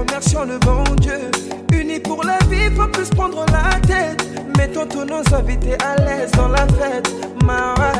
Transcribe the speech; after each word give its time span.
remercions 0.00 0.44
le 0.44 0.58
bon 0.58 0.82
Dieu. 1.00 1.30
Unis 1.72 2.00
pour 2.00 2.24
la 2.24 2.38
vie, 2.48 2.74
faut 2.74 2.88
plus 2.88 3.08
prendre 3.10 3.44
la 3.46 3.78
tête. 3.80 4.22
Mettons 4.56 4.86
tous 4.86 5.04
nos 5.04 5.22
invités 5.34 5.76
à 5.84 5.96
l'aise 6.02 6.30
dans 6.32 6.48
la 6.48 6.66
fête. 6.78 7.10
Mara, 7.44 7.92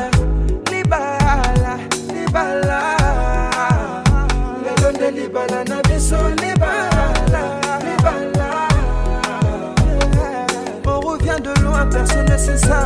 Libala, 0.71 1.77
Libala. 2.13 2.81
Melonde 4.63 5.15
Libala, 5.15 5.63
Nabiso 5.67 6.17
Libala, 6.41 7.43
Libala. 7.85 8.67
On 10.85 10.99
revient 10.99 11.41
de 11.41 11.61
loin, 11.61 11.85
personne 11.87 12.25
ne 12.25 12.37
sait 12.37 12.57
ça. 12.57 12.85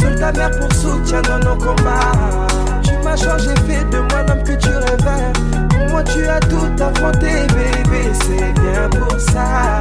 Seule 0.00 0.18
ta 0.18 0.32
mère 0.32 0.50
pour 0.58 0.72
soutien 0.72 1.22
dans 1.22 1.38
nos 1.38 1.56
combats 1.56 2.69
m'a 3.10 3.16
changé, 3.16 3.50
fait 3.66 3.84
de 3.90 3.98
moi 3.98 4.22
l'homme 4.26 4.42
que 4.44 4.52
tu 4.52 4.68
rêvais. 4.68 5.32
Pour 5.70 5.88
moi, 5.90 6.04
tu 6.04 6.26
as 6.26 6.40
tout 6.40 6.82
affronté, 6.82 7.46
bébé, 7.48 8.12
c'est 8.22 8.52
bien 8.60 8.88
pour 8.90 9.20
ça. 9.20 9.80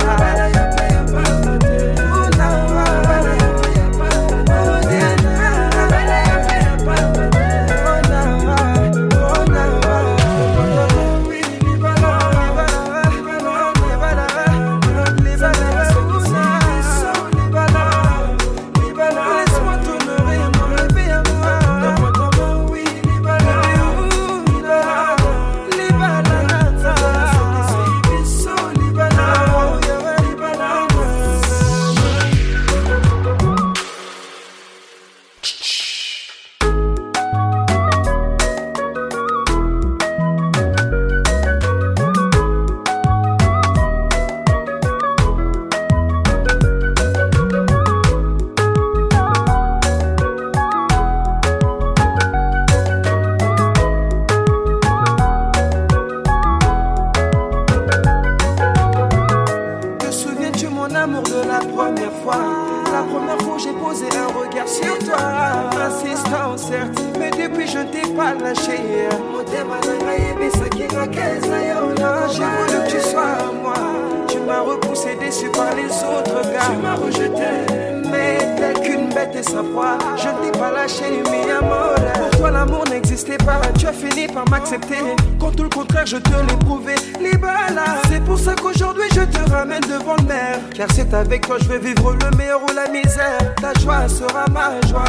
Tu 76.42 76.78
m'as 76.82 76.96
rejeté. 76.96 78.00
Mais 78.12 78.38
tel 78.58 78.74
qu'une 78.82 79.10
bête 79.10 79.36
et 79.36 79.44
sa 79.44 79.62
proie, 79.62 79.98
je 80.18 80.28
ne 80.28 80.52
t'ai 80.52 80.58
pas 80.58 80.72
lâché, 80.72 81.22
mi 81.30 81.52
amore. 81.52 81.96
Pour 81.96 82.40
toi, 82.40 82.52
l'amour 82.52 82.84
n'existait 82.90 83.38
pas, 83.38 83.62
tu 83.78 83.88
as 83.88 83.94
fini 83.94 84.28
par 84.28 84.50
m'accepter. 84.50 84.98
Quand 85.40 85.56
tout 85.56 85.64
le 85.64 85.70
contraire, 85.70 86.06
je 86.06 86.18
te 86.18 86.30
l'ai 86.30 86.58
prouvé. 86.66 86.96
Libala, 87.20 88.02
c'est 88.10 88.24
pour 88.24 88.40
ça 88.40 88.56
qu'aujourd'hui 88.56 89.10
je 89.14 89.22
te 89.22 89.52
ramène 89.52 89.82
devant 89.82 90.16
le 90.18 90.24
maire. 90.24 90.60
Car 90.74 90.88
c'est 90.94 91.14
avec 91.14 91.46
toi, 91.46 91.58
je 91.62 91.68
vais 91.68 91.80
vivre 91.80 92.14
le 92.14 92.38
meilleur 92.38 92.62
ou 92.64 92.74
la 92.74 92.88
misère. 92.92 93.56
Ta 93.62 93.74
joie 93.80 94.08
sera 94.08 94.46
ma 94.52 94.72
joie, 94.88 95.04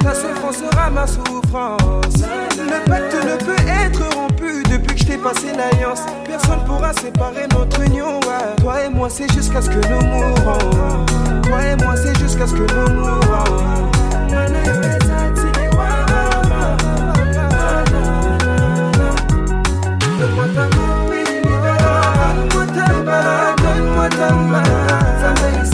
ta 0.00 0.14
souffrance 0.14 0.56
sera 0.56 0.90
ma 0.90 1.06
souffrance. 1.06 2.24
Le 2.58 2.90
pacte 2.90 3.14
ne 3.14 3.36
peut 3.44 3.62
être 3.84 4.19
je 5.00 5.06
t'ai 5.06 5.16
passé 5.16 5.52
l'alliance. 5.56 6.00
Personne 6.24 6.64
pourra 6.64 6.92
séparer 6.92 7.46
notre 7.50 7.80
union. 7.80 8.20
Toi 8.60 8.84
et 8.84 8.88
moi, 8.88 9.08
c'est 9.10 9.30
jusqu'à 9.32 9.62
ce 9.62 9.68
que 9.68 9.86
nous 9.88 10.06
mourons. 10.06 11.06
Toi 11.42 11.64
et 11.64 11.76
moi, 11.82 11.94
c'est 11.96 12.18
jusqu'à 12.18 12.46
ce 12.46 12.54
que 12.54 12.66
nous 12.74 12.94
mourons. 12.94 13.20
Donne-moi 23.60 24.08
ta. 24.08 24.28
Donne-moi. 24.28 25.69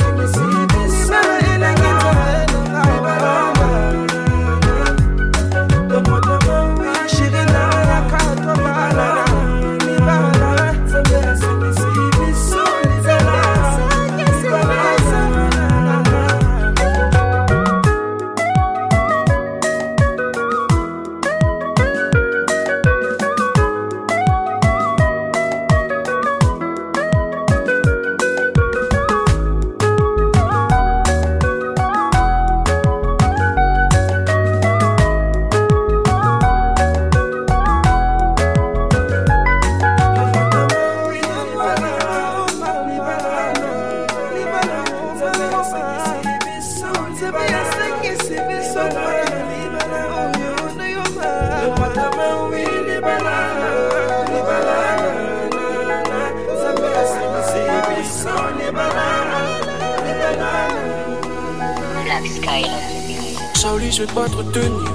Je 63.96 64.02
vais 64.02 64.12
pas 64.12 64.28
te 64.28 64.36
retenir. 64.36 64.94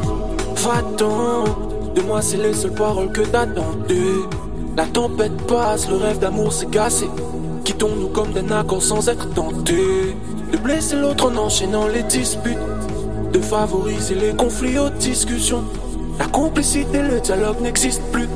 Va-t'en. 0.57 1.43
De 1.95 2.01
moi, 2.01 2.21
c'est 2.21 2.37
les 2.37 2.53
seules 2.53 2.73
paroles 2.73 3.11
que 3.11 3.21
t'attendais. 3.21 4.21
La 4.77 4.85
tempête 4.85 5.35
passe, 5.47 5.89
le 5.89 5.95
rêve 5.95 6.19
d'amour 6.19 6.53
s'est 6.53 6.67
cassé. 6.67 7.09
Quittons-nous 7.63 8.09
comme 8.09 8.31
d'un 8.31 8.51
accord 8.55 8.83
sans 8.83 9.09
être 9.09 9.33
tentés. 9.33 10.15
De 10.51 10.57
blesser 10.57 10.97
l'autre 10.97 11.31
en 11.31 11.35
enchaînant 11.37 11.87
les 11.87 12.03
disputes. 12.03 12.59
De 13.33 13.39
favoriser 13.39 14.13
les 14.13 14.35
conflits 14.35 14.77
aux 14.77 14.91
discussions. 14.91 15.63
La 16.19 16.27
complicité, 16.27 17.01
le 17.01 17.19
dialogue 17.21 17.59
n'existe 17.61 18.03
plus. 18.11 18.29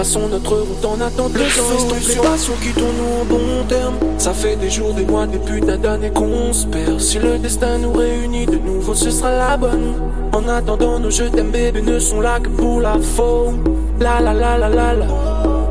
Traçons 0.00 0.28
notre 0.28 0.56
route 0.56 0.82
en 0.86 0.98
attente 1.02 1.34
de 1.34 1.40
solution. 1.40 2.22
passions, 2.22 2.54
quittons-nous 2.62 3.20
en 3.20 3.24
bon 3.26 3.66
terme. 3.68 3.96
Ça 4.16 4.32
fait 4.32 4.56
des 4.56 4.70
jours, 4.70 4.94
des 4.94 5.04
mois, 5.04 5.26
des 5.26 5.36
putains 5.36 5.76
d'années 5.76 6.08
qu'on 6.08 6.54
se 6.54 6.66
perd. 6.66 6.98
Si 6.98 7.18
le 7.18 7.36
destin 7.36 7.76
nous 7.76 7.92
réunit 7.92 8.46
de 8.46 8.56
nouveau, 8.56 8.94
ce 8.94 9.10
sera 9.10 9.30
la 9.30 9.58
bonne. 9.58 9.92
En 10.32 10.48
attendant, 10.48 10.98
nos 10.98 11.10
jeux 11.10 11.28
t'aime 11.28 11.50
bébé 11.50 11.82
ne 11.82 11.98
sont 11.98 12.22
là 12.22 12.40
que 12.40 12.48
pour 12.48 12.80
la 12.80 12.96
faune. 12.98 13.62
La 14.00 14.22
la 14.22 14.32
la 14.32 14.56
la 14.56 14.70
la 14.70 14.94
la. 14.94 15.06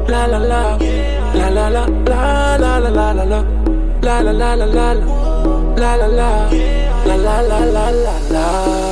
La 0.08 0.28
la 0.28 0.38
la. 0.38 0.78
La 1.34 1.50
la 1.50 1.70
la 1.72 1.88
la 2.06 2.58
la 2.60 2.78
la 2.78 2.90
la 2.92 3.14
la 3.16 3.26
la. 3.26 3.46
La 4.04 4.22
la 4.22 4.32
la 4.32 4.56
la 4.56 4.68
la 4.68 4.94
la. 4.94 5.06
La 5.76 5.98
la 5.98 6.08
la. 6.08 6.50
La 7.08 7.18
la 7.18 7.42
la 7.42 7.60
la 7.66 7.92
la 7.92 8.12
la. 8.32 8.89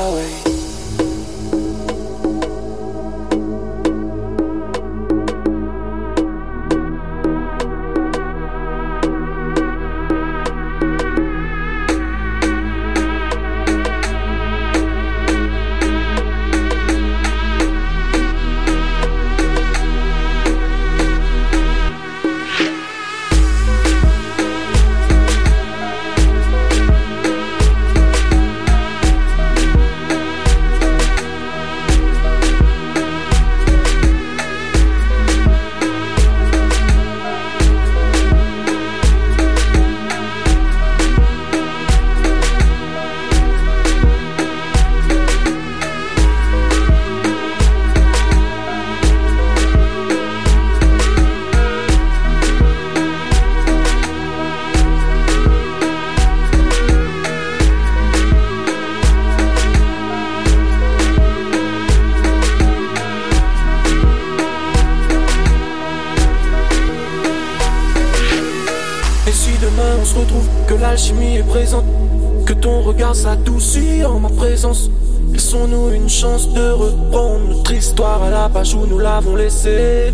Ton 72.68 72.82
regard 72.82 73.16
s'adoucit 73.16 74.04
en 74.04 74.20
ma 74.20 74.28
présence, 74.28 74.92
laissons-nous 75.32 75.90
une 75.94 76.10
chance 76.10 76.52
de 76.52 76.72
reprendre 76.72 77.48
notre 77.48 77.72
histoire 77.72 78.22
à 78.22 78.30
la 78.30 78.50
page 78.50 78.76
où 78.76 78.86
nous 78.86 79.00
l'avons 79.00 79.38
laissée. 79.38 80.14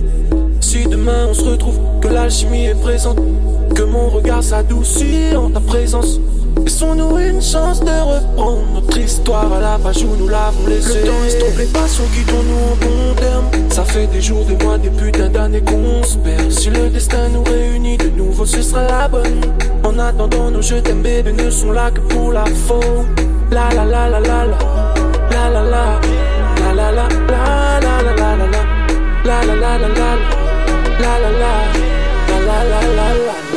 Si 0.61 0.85
demain 0.85 1.29
on 1.29 1.33
se 1.33 1.45
retrouve, 1.45 1.79
que 1.99 2.09
l'alchimie 2.09 2.65
est 2.65 2.79
présente, 2.79 3.17
que 3.73 3.81
mon 3.81 4.07
regard 4.09 4.43
s'adoucit 4.43 5.35
en 5.35 5.49
ta 5.49 5.61
présence. 5.61 6.19
Laissons-nous 6.61 7.17
une 7.17 7.41
chance 7.41 7.79
de 7.79 7.89
reprendre 7.89 8.63
notre 8.73 8.97
histoire 8.97 9.51
à 9.53 9.59
la 9.59 9.77
page 9.77 10.03
où 10.03 10.15
nous 10.15 10.27
l'avons 10.27 10.67
laissée. 10.67 11.01
Le 11.01 11.07
temps 11.07 11.23
estompe 11.25 11.57
les 11.57 11.65
passions, 11.65 12.03
quittons-nous 12.13 12.71
en 12.71 12.75
bon 12.75 13.15
terme. 13.15 13.69
Ça 13.69 13.83
fait 13.83 14.07
des 14.07 14.21
jours, 14.21 14.45
des 14.45 14.63
mois, 14.63 14.77
des 14.77 14.89
putains 14.89 15.29
d'années 15.29 15.61
qu'on 15.61 16.03
se 16.03 16.17
perd. 16.17 16.51
Si 16.51 16.69
le 16.69 16.89
destin 16.89 17.29
nous 17.29 17.43
réunit 17.43 17.97
de 17.97 18.09
nouveau, 18.09 18.45
ce 18.45 18.61
sera 18.61 18.83
la 18.83 19.07
bonne. 19.07 19.41
En 19.83 19.97
attendant, 19.99 20.51
nos 20.51 20.61
jeux 20.61 20.81
t'aime 20.81 21.01
bébé 21.01 21.33
ne 21.33 21.49
sont 21.49 21.71
là 21.71 21.91
que 21.91 21.99
pour 22.01 22.31
la 22.31 22.45
faute. 22.45 22.83
La 23.51 23.69
la 23.73 23.85
la 23.85 24.09
la 24.09 24.19
la 24.19 24.45
la. 24.45 24.57
La 25.31 25.49
la 25.49 25.63
la. 25.63 26.01
La 26.59 26.73
la 26.73 26.91
la 26.91 27.07
la 27.07 27.79
la 27.81 28.01
la 28.01 28.13
la 28.13 28.35
la 28.35 28.47
la. 28.47 28.63
La 29.25 29.45
la 29.45 29.55
la 29.55 29.77
la 29.77 29.77
la 29.77 29.87
la. 29.87 30.15
La 30.99 31.19
la 31.19 31.31
la. 31.31 31.53
La 32.29 32.39
la 32.39 32.63
la 32.63 32.81
la 32.81 33.13
la 33.15 33.52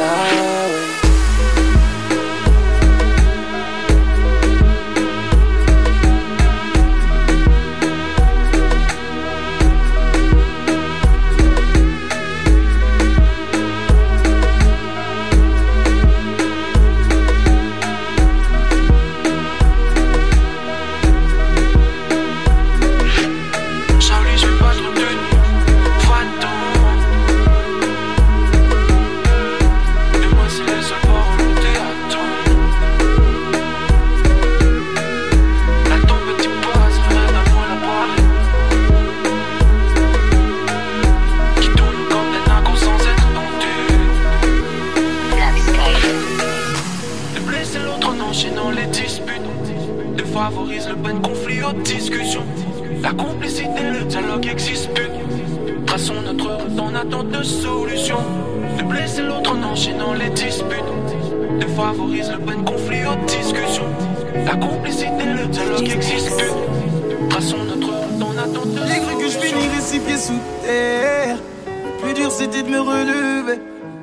La 64.47 64.55
complicité, 64.55 65.25
le 65.25 65.47
dialogue 65.47 65.91
existe 65.91 66.37
plus. 66.37 67.29
Traçons 67.29 67.65
notre 67.65 67.89
route 67.89 68.23
en 68.23 68.39
attente 68.39 68.75
de 68.75 68.81
J'ai 68.87 69.01
cru 69.01 69.17
que 69.19 69.29
je 69.29 69.39
finirais 69.39 69.81
six 69.81 69.99
pieds 69.99 70.17
sous 70.17 70.39
terre. 70.63 71.37
Le 71.67 72.01
plus 72.01 72.15
dur 72.15 72.31
c'était 72.31 72.63
de 72.63 72.69
me 72.69 72.79
relever. 72.79 73.61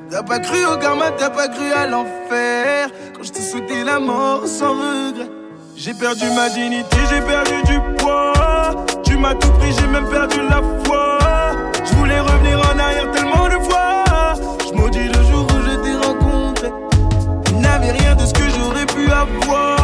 T'as 0.09 0.21
pas 0.21 0.39
cru 0.39 0.57
au 0.65 0.77
karma, 0.77 1.12
t'as 1.17 1.29
pas 1.29 1.47
cru 1.47 1.71
à 1.71 1.88
l'enfer. 1.88 2.89
Quand 3.15 3.23
je 3.23 3.31
te 3.31 3.39
souhaitais 3.39 3.85
la 3.85 4.00
mort 4.00 4.45
sans 4.45 4.73
regret. 4.73 5.29
J'ai 5.77 5.93
perdu 5.93 6.25
ma 6.35 6.50
dignité, 6.50 6.97
j'ai 7.09 7.21
perdu 7.21 7.63
du 7.65 7.79
poids. 7.97 8.85
Tu 9.05 9.15
m'as 9.17 9.35
tout 9.35 9.51
pris, 9.59 9.71
j'ai 9.71 9.88
même 9.88 10.09
perdu 10.09 10.39
la 10.50 10.62
foi. 10.83 11.19
Je 11.85 11.93
voulais 11.95 12.19
revenir 12.19 12.59
en 12.59 12.77
arrière 12.79 13.09
tellement 13.12 13.47
de 13.47 13.63
fois. 13.63 14.03
Je 14.67 14.73
maudis 14.73 15.07
le 15.07 15.23
jour 15.23 15.47
où 15.47 15.69
je 15.69 15.75
t'ai 15.77 15.95
rencontré. 16.05 16.67
Il 17.50 17.62
n'avait 17.62 17.91
rien 17.91 18.13
de 18.13 18.25
ce 18.25 18.33
que 18.33 18.43
j'aurais 18.50 18.85
pu 18.88 19.09
avoir. 19.09 19.82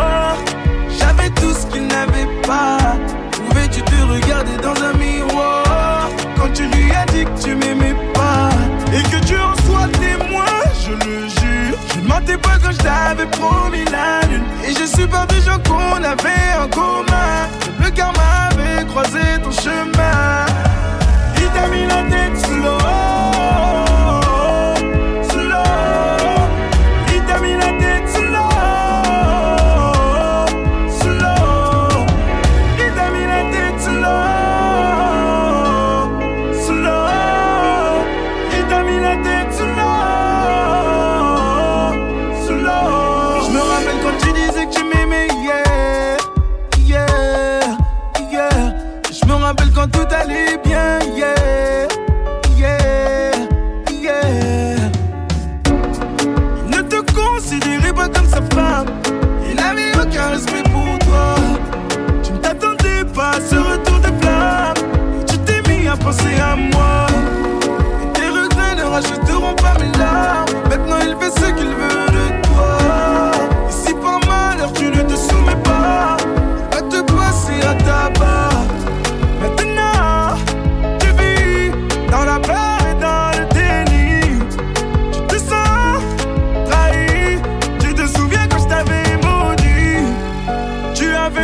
Pas. 2.50 2.98
Pouvais-tu 3.46 3.82
te 3.82 4.00
regarder 4.14 4.58
dans 4.68 4.78
un 4.90 4.94
miroir? 5.04 6.10
Quand 6.38 6.52
tu 6.58 6.64
lui 6.74 6.92
as 7.02 7.06
dit 7.14 7.26
que 7.30 7.36
tu 7.44 7.52
m'aimais 7.56 7.96
pas 8.14 8.50
et 8.98 9.04
que 9.12 9.20
tu 9.28 9.36
en 9.50 9.56
sois 9.66 9.88
témoin, 10.06 10.56
je 10.84 10.94
le 11.06 11.18
jure. 11.40 11.78
Je 11.94 12.00
ne 12.02 12.08
mentais 12.12 12.38
pas 12.38 12.58
quand 12.62 12.74
je 12.78 12.82
t'avais 12.88 13.30
promis 13.40 13.86
la 13.98 14.28
lune. 14.30 14.48
Et 14.68 14.72
je 14.80 14.86
suis 14.96 15.08
pas 15.08 15.26
des 15.34 15.42
gens 15.48 15.60
qu'on 15.68 16.02
avait 16.14 16.48
en 16.64 16.68
commun. 16.80 17.36
Le 17.84 17.90
karma 17.92 18.30
avait 18.52 18.86
croisé 18.92 19.26
ton 19.44 19.52
chemin. 19.52 20.46
Il 21.42 21.50
t'a 21.56 21.68
mis 21.74 21.86
la 21.94 22.02
tête 22.12 22.38
sous 22.46 22.60
l'eau. 22.64 23.39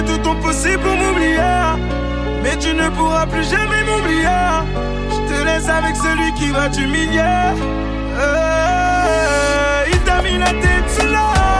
Tout 0.05 0.17
ton 0.19 0.35
possible 0.35 0.79
pour 0.79 0.95
m'oublier. 0.95 1.37
Mais 2.43 2.57
tu 2.57 2.73
ne 2.73 2.89
pourras 2.89 3.25
plus 3.25 3.43
jamais 3.43 3.83
m'oublier. 3.83 4.51
Je 5.09 5.33
te 5.33 5.43
laisse 5.45 5.69
avec 5.69 5.95
celui 5.95 6.33
qui 6.33 6.51
va 6.51 6.69
t'humilier. 6.69 7.53
Euh, 8.17 9.83
il 9.91 9.99
t'a 9.99 10.21
mis 10.21 10.37
la 10.37 10.51
tête 10.51 10.89
sous 10.89 11.07
l'eau. 11.07 11.54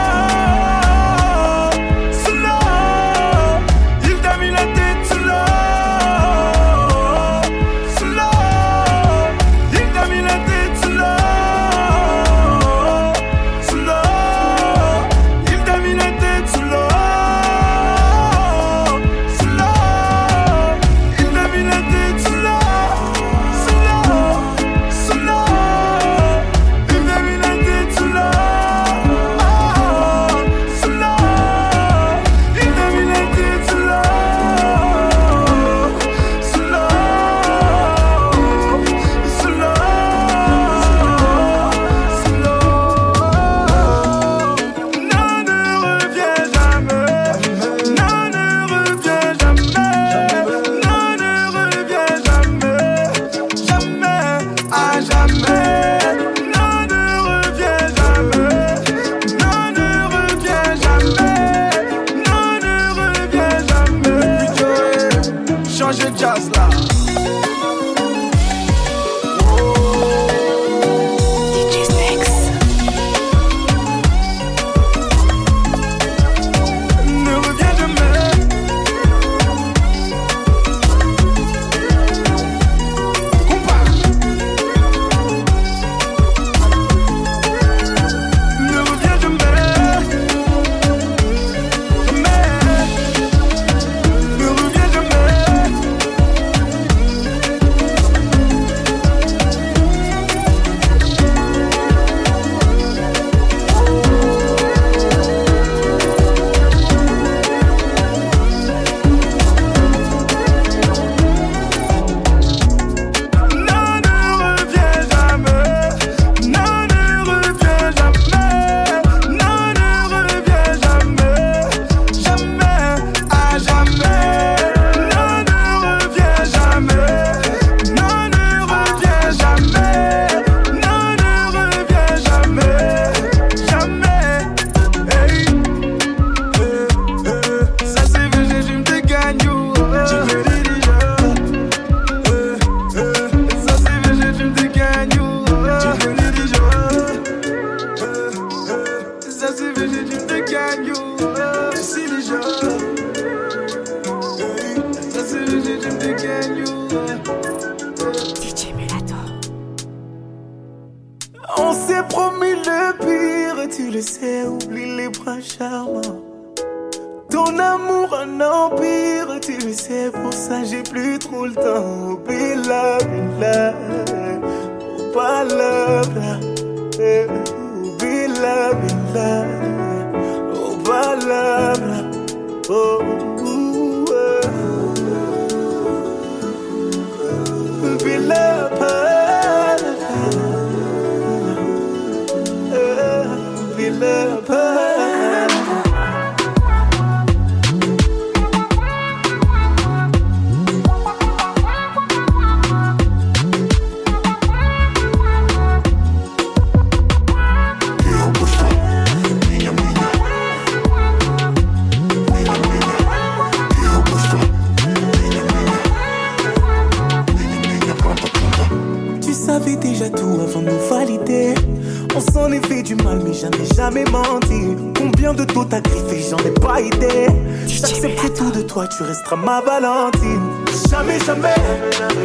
S'en 222.31 222.51
est 222.51 222.66
fait 222.68 222.83
du 222.83 222.96
mal, 222.96 223.20
mais 223.25 223.33
jamais, 223.33 223.66
jamais 223.75 224.03
menti. 224.05 224.75
Combien 224.98 225.33
de 225.33 225.44
taux 225.44 225.66
t'as 225.66 225.81
griffé, 225.81 226.24
j'en 226.29 226.38
ai 226.38 226.51
pas 226.51 226.81
idée. 226.81 227.27
J'accepterai 227.68 228.33
tout 228.33 228.51
de 228.51 228.61
toi, 228.61 228.88
tu 228.88 229.03
resteras 229.03 229.35
ma 229.35 229.61
Valentine. 229.61 230.42
Jamais, 230.90 231.20
jamais, 231.20 231.55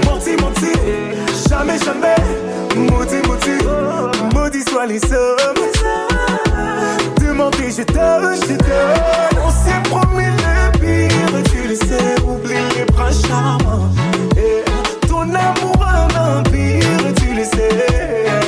menti, 0.07 0.37
menti. 0.41 0.73
Jamais, 1.49 1.79
jamais, 1.79 2.17
maudit, 2.77 3.23
maudit. 3.27 3.65
Maudit 4.35 4.63
soit 4.69 4.87
les 4.87 5.01
hommes. 5.13 5.65
Demandez, 7.21 7.71
je 7.71 7.83
donne, 7.93 8.37
je 8.43 8.57
donne. 8.57 9.41
On 9.45 9.51
s'est 9.51 9.83
promis 9.85 10.27
le 10.27 10.79
pire, 10.79 11.43
tu 11.53 11.69
le 11.69 11.75
sais. 11.75 12.21
Oublie 12.27 12.55
les 12.77 12.85
bras 12.93 13.11
charmants. 13.11 13.89
Et 14.37 14.65
ton 15.09 15.23
amour 15.23 15.85
un 15.85 16.39
empire, 16.39 17.15
tu 17.17 17.35
le 17.35 17.45
sais. 17.45 18.40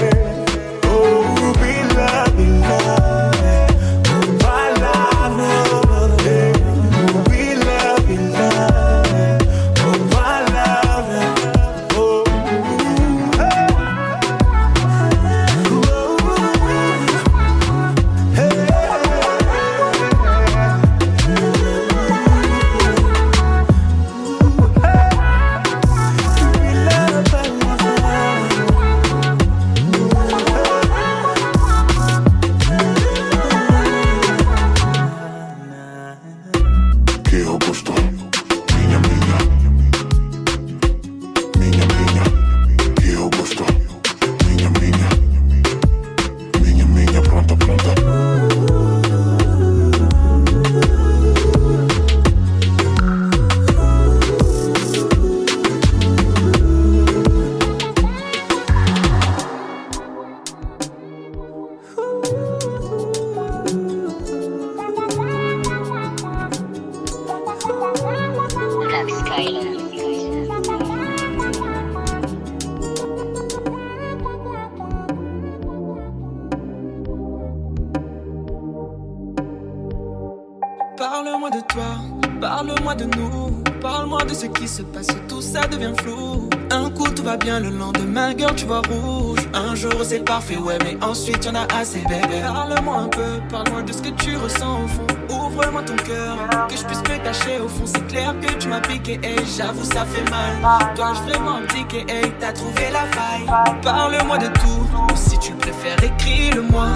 Parle-moi 81.03 81.51
de 81.51 81.59
toi, 81.63 81.97
parle-moi 82.41 82.95
de 82.95 83.07
nous, 83.17 83.61
parle-moi 83.81 84.23
de 84.23 84.33
ce 84.33 84.47
qui 84.47 84.69
se 84.69 84.83
passe, 84.83 85.09
tout 85.29 85.43
ça 85.43 85.67
devient 85.67 85.93
flou. 86.01 86.49
Un 86.71 86.91
coup 86.91 87.09
tout 87.09 87.25
va 87.25 87.37
bien, 87.37 87.59
le 87.59 87.71
lendemain, 87.71 88.31
girl, 88.39 88.55
tu 88.55 88.67
vois 88.67 88.83
rouge. 88.89 89.41
Un 89.53 89.75
jour 89.75 89.91
c'est 90.05 90.25
parfait, 90.25 90.59
ouais, 90.59 90.79
mais 90.85 90.97
ensuite 91.03 91.45
y'en 91.45 91.57
a 91.57 91.67
assez, 91.75 92.03
bébé. 92.03 92.43
Parle-moi 92.47 92.99
un 92.99 93.09
peu, 93.09 93.41
parle-moi 93.51 93.83
de 93.83 93.93
ce 93.93 94.01
que 94.01 94.11
tu 94.11 94.37
ressens 94.37 94.85
au 94.85 94.87
fond. 94.87 95.07
Ouvre-moi 95.29 95.83
ton 95.83 95.97
cœur, 95.97 96.37
que 96.69 96.77
je 96.77 96.85
puisse 96.85 97.01
me 97.01 97.19
cacher 97.25 97.59
au 97.59 97.67
fond. 97.67 97.85
C'est 97.85 98.07
clair 98.07 98.33
que 98.41 98.53
tu 98.53 98.69
m'as 98.69 98.81
piqué, 98.81 99.19
et 99.25 99.45
j'avoue, 99.57 99.83
ça 99.83 100.05
fait 100.05 100.31
mal. 100.31 100.95
Dois-je 100.95 101.23
vraiment 101.23 101.57
indiquer, 101.57 102.07
hey, 102.09 102.33
t'as 102.39 102.53
trouvé 102.53 102.91
la 102.93 103.07
faille. 103.07 103.81
Parle-moi 103.83 104.39
de 104.39 104.47
tout, 104.47 104.87
ou 105.13 105.17
si 105.17 105.37
tu 105.41 105.53
préfères, 105.55 106.01
écris-le-moi. 106.05 106.91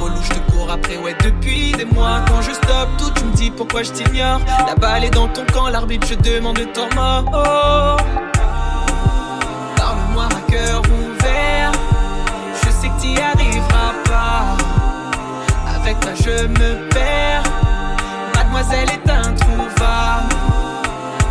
Relou, 0.00 0.22
je 0.22 0.28
te 0.28 0.50
cours 0.52 0.70
après, 0.70 0.96
ouais, 0.96 1.16
depuis 1.24 1.72
des 1.72 1.84
mois. 1.84 2.20
Quand 2.28 2.40
je 2.42 2.52
stoppe 2.52 2.96
tout, 2.98 3.10
tu 3.16 3.24
me 3.24 3.32
dis 3.34 3.50
pourquoi 3.50 3.82
je 3.82 3.90
t'ignore. 3.90 4.40
La 4.66 4.74
balle 4.74 5.04
est 5.04 5.10
dans 5.10 5.28
ton 5.28 5.44
camp, 5.52 5.68
l'arbitre, 5.68 6.06
je 6.08 6.14
demande 6.14 6.60
ton 6.72 6.88
mort. 6.94 7.24
Oh. 7.32 7.96
Parle-moi 9.76 10.26
à 10.26 10.50
cœur 10.50 10.82
ouvert. 10.82 11.72
Je 12.62 12.70
sais 12.70 12.88
que 12.88 13.00
t'y 13.00 13.20
arriveras 13.20 13.94
pas. 14.04 14.56
Avec 15.76 15.98
toi, 16.00 16.12
je 16.14 16.46
me 16.46 16.88
perds. 16.90 17.42
Mademoiselle 18.34 18.88
est 18.90 19.10
introuvable. 19.10 20.34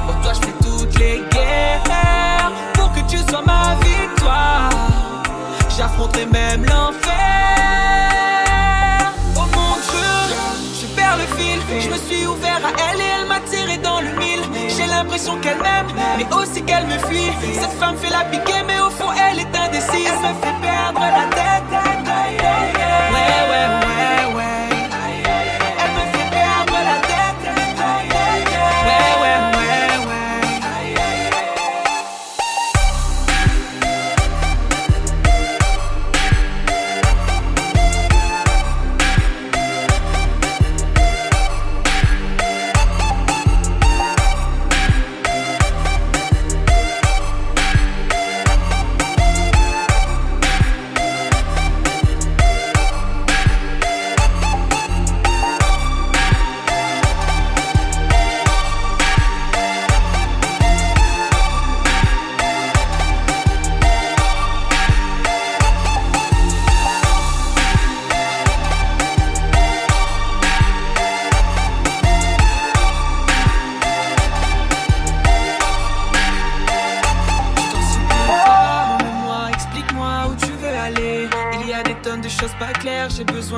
Pour 0.06 0.20
toi, 0.22 0.34
je 0.34 0.40
fais 0.46 0.56
toutes 0.62 1.00
les 1.00 1.24
guerres. 1.32 2.52
Pour 2.74 2.92
que 2.92 3.00
tu 3.10 3.18
sois 3.30 3.44
ma 3.46 3.76
victoire. 3.76 4.70
J'affronterai 5.78 6.26
même 6.26 6.66
l'enfer. 6.66 7.07
Qu'elle 15.42 15.58
m'aime, 15.58 15.88
mais 16.18 16.28
aussi 16.36 16.62
qu'elle 16.64 16.86
me 16.86 16.98
fuit. 17.08 17.32
Cette 17.54 17.72
femme 17.80 17.98
fait 17.98 18.12
la 18.12 18.24
piquer, 18.26 18.62
mais 18.68 18.80
au 18.80 18.90
fond 18.90 19.12
elle 19.14 19.40
est 19.40 19.58
indécise. 19.58 20.12
Elle 20.24 20.36
me 20.36 20.40
fait 20.42 20.62
perdre 20.62 21.00
la 21.00 21.36
tête. 21.36 21.64
Ouais, 21.72 23.24
ouais, 23.50 23.82
ouais. 23.82 23.87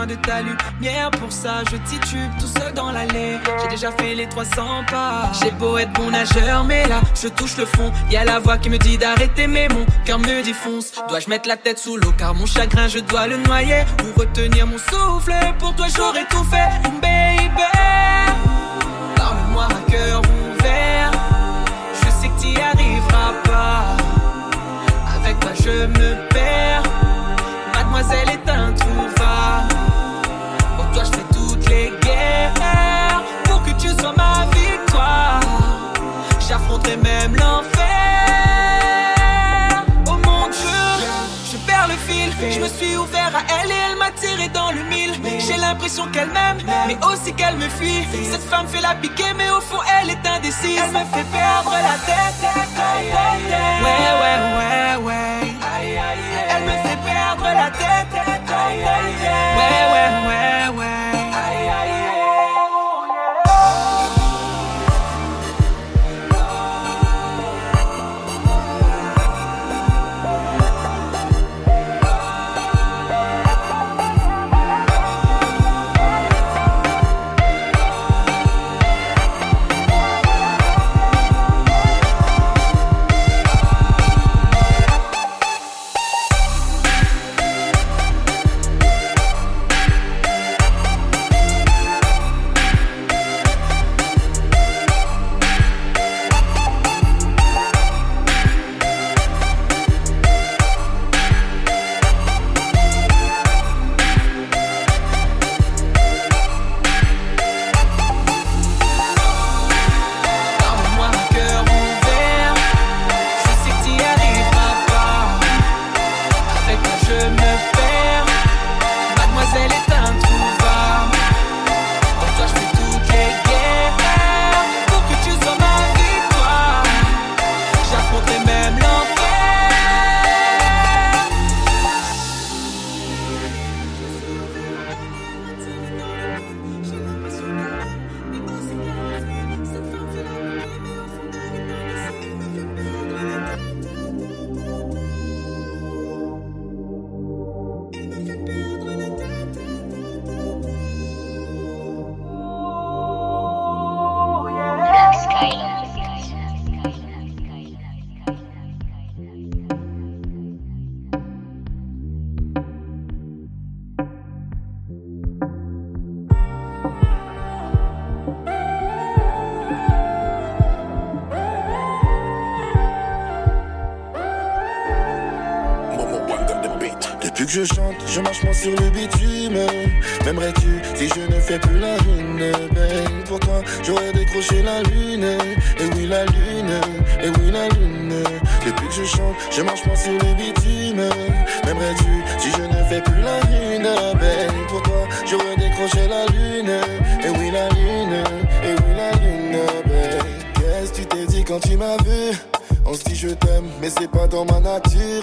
De 0.06 0.16
ta 0.16 0.42
lumière. 0.42 1.12
Pour 1.12 1.32
ça, 1.32 1.64
je 1.72 1.78
titube 1.78 2.32
tout 2.40 2.48
seul 2.48 2.74
dans 2.74 2.92
l'allée. 2.92 3.38
J'ai 3.62 3.68
déjà 3.70 3.92
fait 3.92 4.16
les 4.16 4.28
300 4.28 4.86
pas. 4.90 5.32
J'ai 5.42 5.52
beau 5.52 5.78
être 5.78 5.92
bon 5.94 6.12
nageur, 6.12 6.64
mais 6.64 6.88
là, 6.88 7.02
je 7.22 7.28
touche 7.28 7.58
le 7.58 7.66
fond. 7.66 7.92
Y 8.10 8.18
a 8.18 8.26
la 8.26 8.40
voix 8.40 8.58
qui 8.58 8.70
me 8.70 8.78
dit 8.78 8.98
d'arrêter, 8.98 9.48
mais 9.48 9.68
mon 9.70 9.86
cœur 10.06 10.20
me 10.20 10.44
défonce. 10.44 10.92
Dois-je 11.08 11.30
mettre 11.30 11.48
la 11.48 11.58
tête 11.58 11.80
sous 11.80 11.98
l'eau? 11.98 12.14
Car 12.18 12.34
mon 12.34 12.46
chagrin, 12.46 12.88
je 12.88 13.00
dois 13.00 13.28
le 13.28 13.38
noyer. 13.38 13.84
Ou 14.04 14.20
retenir 14.20 14.68
mon 14.68 14.78
souffle, 14.78 15.34
pour 15.60 15.76
toi 15.76 15.88
j'aurais 15.96 16.26
tout 16.30 16.44
fait. 16.46 16.70
Baby, 17.02 17.64
parle-moi 19.16 19.66
un 19.66 19.92
cœur 19.92 20.22
ouvert. 20.22 21.12
Je 21.94 22.10
sais 22.22 22.30
que 22.30 22.40
t'y 22.42 22.60
arriveras 22.60 23.34
pas. 23.44 23.98
Avec 25.16 25.40
toi, 25.40 25.52
je 25.56 25.86
me 25.88 26.30
perds. 26.30 26.84
Mademoiselle 27.74 28.30
est 28.30 28.39
J'affronterai 36.80 36.98
même 36.98 37.36
l'enfer. 37.36 37.86
Oh 40.08 40.18
mon 40.26 40.48
Dieu, 40.48 41.08
je 41.52 41.58
perds 41.58 41.88
le 41.88 41.96
fil. 41.96 42.32
Je 42.52 42.60
me 42.60 42.68
suis 42.68 42.96
ouvert 42.98 43.32
à 43.36 43.42
elle 43.62 43.72
et 43.72 43.76
elle 43.92 43.98
m'a 43.98 44.12
tiré 44.12 44.48
dans 44.50 44.72
le 44.72 44.84
mille. 44.84 45.14
J'ai 45.40 45.58
l'impression 45.58 46.08
qu'elle 46.08 46.30
m'aime, 46.30 46.60
mais 46.88 46.98
aussi 47.06 47.34
qu'elle 47.34 47.58
me 47.58 47.68
fuit. 47.70 48.06
Cette 48.32 48.44
femme 48.44 48.68
fait 48.68 48.82
la 48.82 48.96
piquer, 48.96 49.34
mais 49.38 49.50
au 49.50 49.62
fond, 49.62 49.80
elle 50.02 50.10
est 50.12 50.28
indécise. 50.28 50.80
Elle 50.84 50.92
me 50.92 51.06
fait 51.14 51.26
perdre 51.32 51.72
la 51.72 51.98
tête. 52.06 52.40
Ouais, 53.84 54.12
ouais, 54.22 54.38
ouais, 54.58 54.96
ouais. 55.06 55.54
Elle 56.50 56.64
me 56.64 56.72
fait 56.88 57.00
perdre 57.06 57.44
la 57.44 57.72
tête. 57.72 58.14
Ouais, 58.50 58.84
ouais, 59.92 60.10
ouais, 60.28 60.59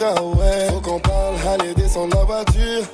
ah 0.02 0.22
ouais. 0.22 0.68
Faut 0.70 0.80
qu'on 0.80 0.98
parle, 1.00 1.34
allez 1.48 1.74
descendre 1.74 2.16
la 2.16 2.24
voiture. 2.24 2.84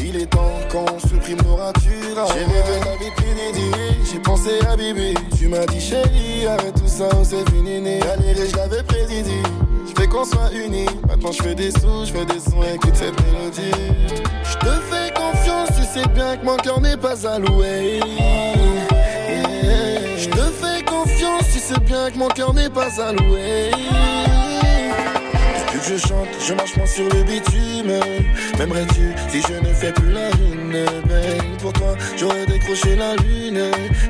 Il 0.00 0.16
est 0.16 0.26
temps 0.26 0.52
qu'on 0.70 0.98
supprime 1.08 1.38
nos 1.44 1.56
ratures. 1.56 2.16
ah 2.16 2.26
J'ai 2.32 2.44
rêvé 2.44 2.80
la 2.84 2.96
vie 2.96 3.12
Kennedy, 3.16 3.70
j'ai 4.10 4.18
pensé 4.20 4.60
à 4.70 4.76
Bibi. 4.76 5.14
Tu 5.36 5.48
m'as 5.48 5.66
dit 5.66 5.80
chérie, 5.80 6.46
arrête 6.46 6.74
tout 6.74 6.86
ça, 6.88 7.08
oh, 7.12 7.22
c'est 7.24 7.48
fini. 7.50 8.00
Allez, 8.02 8.48
je 8.48 8.56
l'avais 8.56 8.82
prédit. 8.82 9.42
Je 9.88 10.00
fais 10.00 10.06
qu'on 10.08 10.24
soit 10.24 10.50
unis. 10.52 10.86
Maintenant 11.08 11.32
je 11.32 11.42
fais 11.42 11.54
des 11.54 11.70
sous, 11.72 12.04
je 12.06 12.12
fais 12.12 12.24
des 12.24 12.40
sons, 12.40 12.62
écoute 12.74 12.94
cette 12.94 13.16
mélodie. 13.24 13.72
Je 14.44 14.56
te 14.56 14.70
fais 14.90 15.12
confiance, 15.14 15.68
tu 15.76 15.82
sais 15.82 16.06
bien 16.08 16.36
que 16.36 16.44
mon 16.44 16.56
cœur 16.56 16.80
n'est 16.80 16.96
pas 16.96 17.26
alloué. 17.26 18.00
Je 20.16 20.28
te 20.28 20.36
fais 20.36 20.82
confiance, 20.84 21.44
tu 21.52 21.58
sais 21.58 21.80
bien 21.80 22.10
que 22.10 22.18
mon 22.18 22.28
cœur 22.28 22.54
n'est 22.54 22.70
pas 22.70 22.88
alloué. 23.00 23.70
Depuis 25.78 25.92
que 25.92 25.98
je 25.98 26.08
chante, 26.08 26.28
je 26.44 26.54
marche 26.54 26.76
moins 26.76 26.86
sur 26.86 27.04
le 27.04 27.22
bitume. 27.22 27.92
M'aimerais-tu 28.58 29.14
si 29.28 29.40
je 29.42 29.60
ne 29.60 29.72
fais 29.72 29.92
plus 29.92 30.10
la 30.12 30.28
lune 30.30 30.76
Ben, 31.06 31.56
pour 31.60 31.72
toi, 31.72 31.94
j'aurais 32.16 32.46
décroché 32.46 32.96
la 32.96 33.14
lune. 33.16 33.60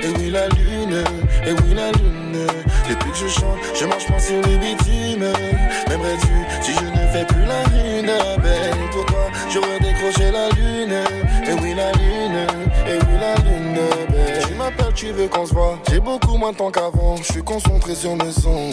Et 0.00 0.08
oui, 0.16 0.30
la 0.30 0.48
lune, 0.48 1.04
et 1.46 1.52
oui, 1.52 1.74
la 1.74 1.90
lune. 1.92 2.46
Depuis 2.88 3.10
que 3.10 3.18
je 3.18 3.28
chante, 3.28 3.58
je 3.78 3.84
marche 3.84 4.08
moins 4.08 4.18
sur 4.18 4.36
le 4.36 4.56
bitume. 4.56 5.26
M'aimerais-tu 5.88 6.62
si 6.62 6.72
je 6.72 6.84
ne 6.86 7.06
fais 7.12 7.26
plus 7.26 7.44
la 7.44 7.62
lune 7.64 8.12
Ben, 8.42 8.90
pour 8.90 9.04
toi, 9.04 9.26
j'aurais 9.52 9.78
décroché 9.78 10.30
la 10.30 10.48
lune. 10.50 10.94
Et 11.46 11.52
oui, 11.52 11.74
la 11.74 11.92
lune, 11.92 12.46
et 12.86 12.98
oui, 12.98 13.18
la 13.20 13.34
lune. 13.44 13.78
Ben, 14.08 14.48
tu 14.48 14.54
m'appelles, 14.54 14.94
tu 14.94 15.06
veux 15.12 15.28
qu'on 15.28 15.44
se 15.44 15.52
voit? 15.52 15.78
J'ai 15.90 16.00
beaucoup 16.00 16.38
moins 16.38 16.52
de 16.52 16.56
temps 16.56 16.70
qu'avant. 16.70 17.16
Je 17.16 17.32
suis 17.32 17.42
concentré 17.42 17.94
sur 17.94 18.16
mes 18.16 18.32
sons. 18.32 18.70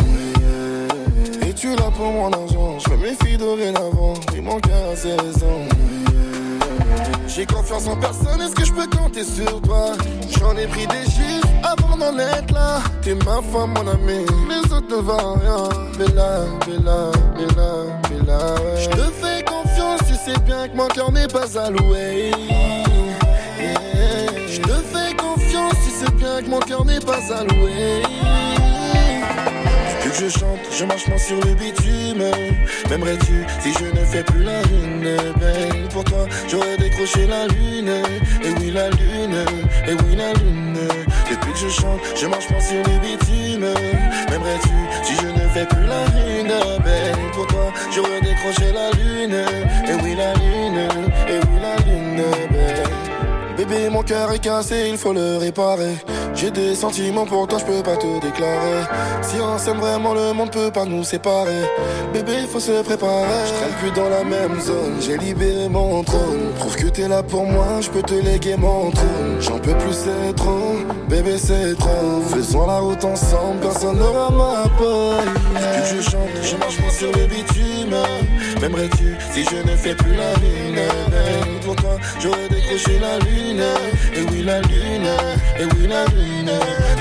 Tu 1.56 1.76
là 1.76 1.90
pour 1.96 2.12
mon 2.12 2.32
argent. 2.32 2.78
Je 2.80 2.90
me 2.92 2.98
méfie 2.98 3.38
dorénavant. 3.38 4.14
Il 4.34 4.42
manque 4.42 4.68
à 4.68 4.96
ses 4.96 5.14
raisons. 5.14 5.68
yeah. 5.70 7.26
J'ai 7.28 7.46
confiance 7.46 7.88
en 7.88 7.96
personne, 7.98 8.40
est-ce 8.42 8.56
que 8.56 8.64
je 8.66 8.72
peux 8.72 8.88
compter 8.88 9.24
sur 9.24 9.62
toi? 9.62 9.92
J'en 10.40 10.56
ai 10.56 10.68
pris 10.68 10.88
des 10.88 11.04
chiffres 11.04 11.48
avant 11.64 11.98
d'en 11.98 12.18
être 12.18 12.54
là 12.54 12.80
T'es 13.02 13.14
ma 13.16 13.42
femme, 13.42 13.74
mon 13.76 13.88
ami, 13.92 14.26
les 14.50 14.74
autres 14.74 14.88
ne 14.90 15.02
valent 15.02 15.34
rien 15.42 15.70
Bella, 15.98 16.46
Bella, 16.66 17.12
Bella, 17.36 17.72
Bella, 18.10 18.54
ouais 18.56 18.84
Je 18.84 18.90
te 18.90 19.12
fais 19.12 19.44
confiance, 19.44 20.00
tu 20.08 20.14
sais 20.16 20.40
bien 20.46 20.68
que 20.70 20.78
mon 20.78 20.88
cœur 20.88 21.12
n'est 21.12 21.28
pas 21.28 21.60
alloué. 21.60 22.32
Je 24.48 24.62
te 24.62 24.68
fais 24.70 25.14
confiance, 25.18 25.74
tu 25.84 25.92
sais 25.92 26.12
bien 26.12 26.42
que 26.42 26.50
mon 26.50 26.60
cœur 26.60 26.86
n'est 26.86 27.00
pas 27.02 27.20
alloué 27.34 28.02
je 30.20 30.30
chante, 30.30 30.60
je 30.72 30.86
marche 30.86 31.08
moins 31.08 31.18
sur 31.18 31.38
le 31.42 31.54
bitume. 31.56 32.24
M'aimerais-tu 32.90 33.46
si 33.60 33.74
je 33.74 33.86
ne 34.00 34.06
fais 34.06 34.24
plus 34.24 34.44
la 34.44 34.62
lune 34.64 35.18
Ben, 35.40 35.88
pour 35.90 36.04
toi, 36.04 36.26
j'aurais 36.50 36.78
décroché 36.78 37.28
la 37.28 37.48
lune. 37.48 37.92
Et 38.44 38.52
oui, 38.60 38.72
la 38.72 38.90
lune, 38.90 39.46
et 39.88 39.94
oui, 39.94 40.16
la 40.16 40.34
lune. 40.34 40.78
Depuis 41.30 41.52
que 41.52 41.60
je 41.60 41.70
chante, 41.70 42.00
je 42.16 42.28
marche 42.28 42.50
moins 42.50 42.62
sur 42.62 42.78
le 42.78 43.00
bitume. 43.00 43.68
M'aimerais-tu 44.30 44.78
si 45.04 45.16
je 45.16 45.28
ne 45.28 45.50
fais 45.50 45.66
plus 45.66 45.86
la 45.86 46.06
lune 46.06 46.54
Ben, 46.84 47.16
pour 47.34 47.48
toi, 47.48 47.74
j'aurais 47.94 48.22
décroché 48.22 48.72
la 48.72 48.92
lune. 48.92 49.36
Et 49.88 50.04
oui, 50.04 50.16
la 50.16 50.34
lune, 50.36 50.88
et 51.28 51.40
oui, 51.40 51.60
la 51.62 51.76
lune. 51.86 52.55
Bébé, 53.58 53.90
mon 53.90 54.04
cœur 54.04 54.32
est 54.34 54.40
cassé, 54.40 54.90
il 54.90 54.98
faut 54.98 55.14
le 55.14 55.38
réparer. 55.38 55.96
J'ai 56.34 56.52
des 56.52 56.76
sentiments 56.76 57.26
pour 57.26 57.48
toi, 57.48 57.58
je 57.60 57.66
peux 57.66 57.82
pas 57.82 57.96
te 57.96 58.20
déclarer. 58.20 58.84
Si 59.22 59.38
on 59.40 59.58
s'aime 59.58 59.78
vraiment, 59.78 60.14
le 60.14 60.34
monde 60.34 60.52
peut 60.52 60.72
pas 60.72 60.84
nous 60.84 61.06
séparer. 61.06 61.64
Bébé, 62.14 62.46
faut 62.52 62.60
se 62.60 62.84
préparer. 62.84 63.46
Je 63.48 63.80
plus 63.80 63.92
dans 63.92 64.10
la 64.10 64.26
même 64.26 64.60
zone, 64.60 64.98
j'ai 65.00 65.18
libéré 65.18 65.70
mon 65.70 66.04
trône. 66.04 66.52
Prouve 66.60 66.76
que 66.76 66.88
t'es 66.88 67.08
là 67.08 67.24
pour 67.24 67.46
moi, 67.46 67.80
je 67.80 67.90
peux 67.90 68.02
te 68.02 68.16
léguer 68.16 68.58
mon 68.58 68.92
trône. 68.92 69.38
J'en 69.40 69.60
peux 69.60 69.74
plus, 69.76 69.94
c'est 69.94 70.36
trop. 70.36 70.76
Bébé, 71.08 71.38
c'est 71.38 71.76
trop. 71.78 72.22
Faisons 72.34 72.68
la 72.68 72.80
route 72.80 73.06
ensemble, 73.06 73.62
personne 73.62 73.98
n'aura 73.98 74.30
ma 74.32 74.64
paille. 74.78 75.32
Depuis 75.56 75.98
que 75.98 76.02
je 76.02 76.10
chante, 76.10 76.30
je 76.44 76.58
marche 76.58 76.80
moins 76.80 76.90
sur 76.92 77.12
le 77.14 77.26
bitume. 77.28 77.96
M'aimerais-tu 78.62 79.16
si 79.34 79.44
je 79.44 79.58
ne 79.70 79.76
fais 79.76 79.96
plus 79.96 80.16
la 80.16 80.34
lune? 80.36 80.82
Pour 81.64 81.76
toi, 81.76 81.98
j'aurais 82.20 82.48
décroché 82.50 83.00
la 83.00 83.20
lune. 83.20 83.64
Et 84.14 84.22
oui, 84.32 84.44
la 84.44 84.62
lune, 84.62 85.08
et 85.60 85.66
oui, 85.66 85.88
la 85.88 86.06
lune. 86.06 86.52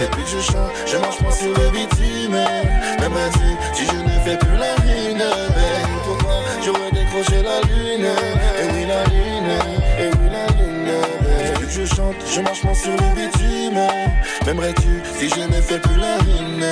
Depuis 0.01 0.23
que 0.25 0.31
je 0.31 0.40
chante, 0.40 0.73
je 0.87 0.97
marche 0.99 1.21
moins 1.21 1.33
sur 1.33 1.49
le 1.49 1.71
bitume. 1.71 2.38
M'aimerais-tu 3.01 3.49
si 3.75 3.87
je 3.87 3.97
ne 3.97 4.21
fais 4.25 4.37
plus 4.37 4.57
la 4.57 4.75
lune? 4.85 5.23
Pour 6.05 6.19
toi, 6.19 6.35
j'aurais 6.64 6.90
décroché 6.93 7.43
la 7.43 7.61
lune. 7.62 8.07
Et 8.61 8.67
oui, 8.73 8.87
la 8.87 9.05
lune, 9.05 9.53
et 9.99 10.11
oui, 10.11 10.29
la 10.31 10.47
lune. 10.59 10.93
Depuis 11.55 11.67
que 11.67 11.73
je 11.73 11.95
chante, 11.95 12.17
je 12.35 12.40
marche 12.40 12.62
moins 12.64 12.75
sur 12.75 12.93
le 12.93 13.14
bitume. 13.14 13.81
M'aimerais-tu 14.47 15.03
si 15.19 15.29
je 15.29 15.40
ne 15.40 15.61
fais 15.62 15.79
plus 15.79 15.97
la 15.97 16.19
lune? 16.19 16.67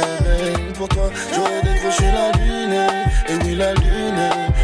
Pour 0.74 0.88
toi, 0.88 1.10
j'aurais 1.34 1.62
décroché 1.62 2.04
la 2.12 2.32
lune. 2.38 2.86
Et 3.28 3.44
oui, 3.44 3.54
la 3.54 3.72
lune, 3.74 4.20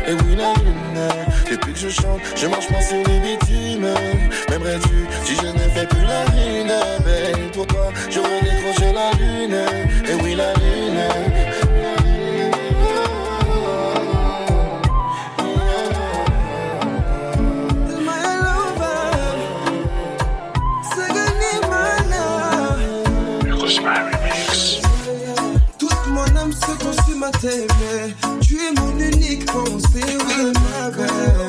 et 0.09 0.13
oui, 0.13 0.37
la 0.37 0.55
lune. 0.55 1.09
Depuis 1.51 1.73
que 1.73 1.79
je 1.79 1.89
chante, 1.91 2.21
je 2.35 2.47
marche 2.47 2.71
moins 2.71 2.81
sur 2.81 2.97
le 2.97 3.21
bitume. 3.21 3.89
M'aimerais-tu 4.49 5.07
si 5.25 5.35
je 5.37 5.47
ne 5.47 5.69
fais 5.75 5.87
plus 5.87 6.03
la 6.03 6.25
lune 6.27 6.73
Ben, 7.05 7.51
pour 7.53 7.67
toi, 7.67 7.93
j'aurais 8.11 8.41
décroché 8.41 8.93
la 8.93 9.13
lune. 9.19 9.59
Et 10.09 10.15
oui, 10.23 10.35
la 10.35 10.55
lune. 10.55 11.03
Toute 25.79 26.07
mon 26.09 26.37
âme 26.37 26.53
se 26.53 26.85
consume 26.85 27.23
à 27.23 27.31
t'aimer. 27.31 28.28
Tu 29.59 29.65
es 29.65 29.71
mon 29.71 29.77
unique 29.77 29.93
pensée, 29.93 30.19
oui, 30.27 30.53
ma 30.55 30.91
belle. 30.91 31.48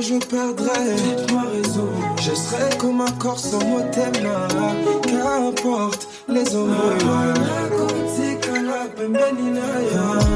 Je 0.00 0.18
perdrais 0.18 0.96
ma 1.32 1.42
raison. 1.42 1.88
Je 2.20 2.34
serais 2.34 2.76
comme 2.78 3.00
un 3.00 3.10
corps 3.12 3.38
sans 3.38 3.64
mot 3.64 3.80
thème. 3.92 4.28
Qu'importe 5.02 6.08
les 6.28 6.54
hommes. 6.54 6.74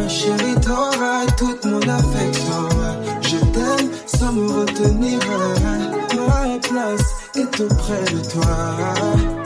Chérie, 0.09 0.61
t'auras 0.63 1.27
toute 1.37 1.65
mon 1.65 1.81
affection. 1.81 2.69
Je 3.23 3.37
t'aime 3.37 3.91
sans 4.07 4.33
me 4.33 4.49
retenir. 4.49 5.19
Ma 6.27 6.59
place 6.61 7.15
est 7.35 7.61
auprès 7.61 8.05
de 8.13 8.31
toi. 8.31 9.38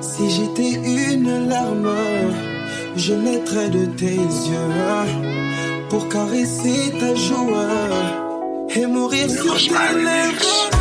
Si 0.00 0.30
j'étais 0.30 0.72
une 0.72 1.48
larme, 1.48 1.90
je 2.96 3.14
naîtrais 3.14 3.68
de 3.70 3.86
tes 3.86 4.14
yeux 4.14 4.74
pour 5.88 6.08
caresser 6.08 6.92
ta 7.00 7.14
joue 7.14 7.54
et 8.76 8.86
mourir 8.86 9.28
sur 9.30 9.56
tes 9.56 9.94
lèvres. 9.94 10.73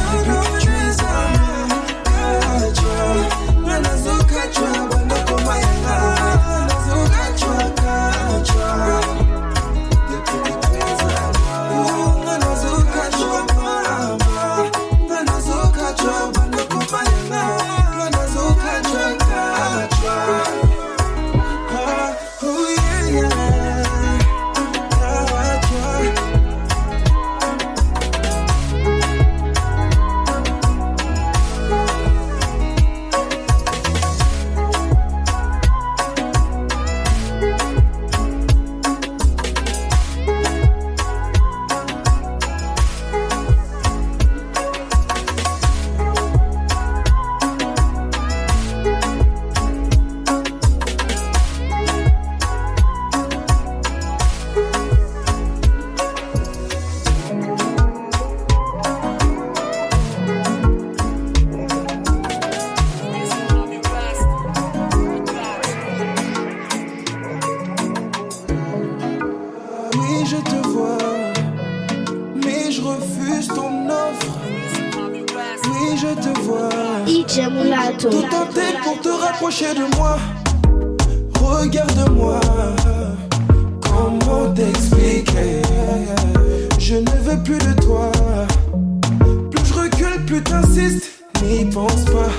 N'y 91.64 91.70
pense 91.70 92.04
pas. 92.06 92.30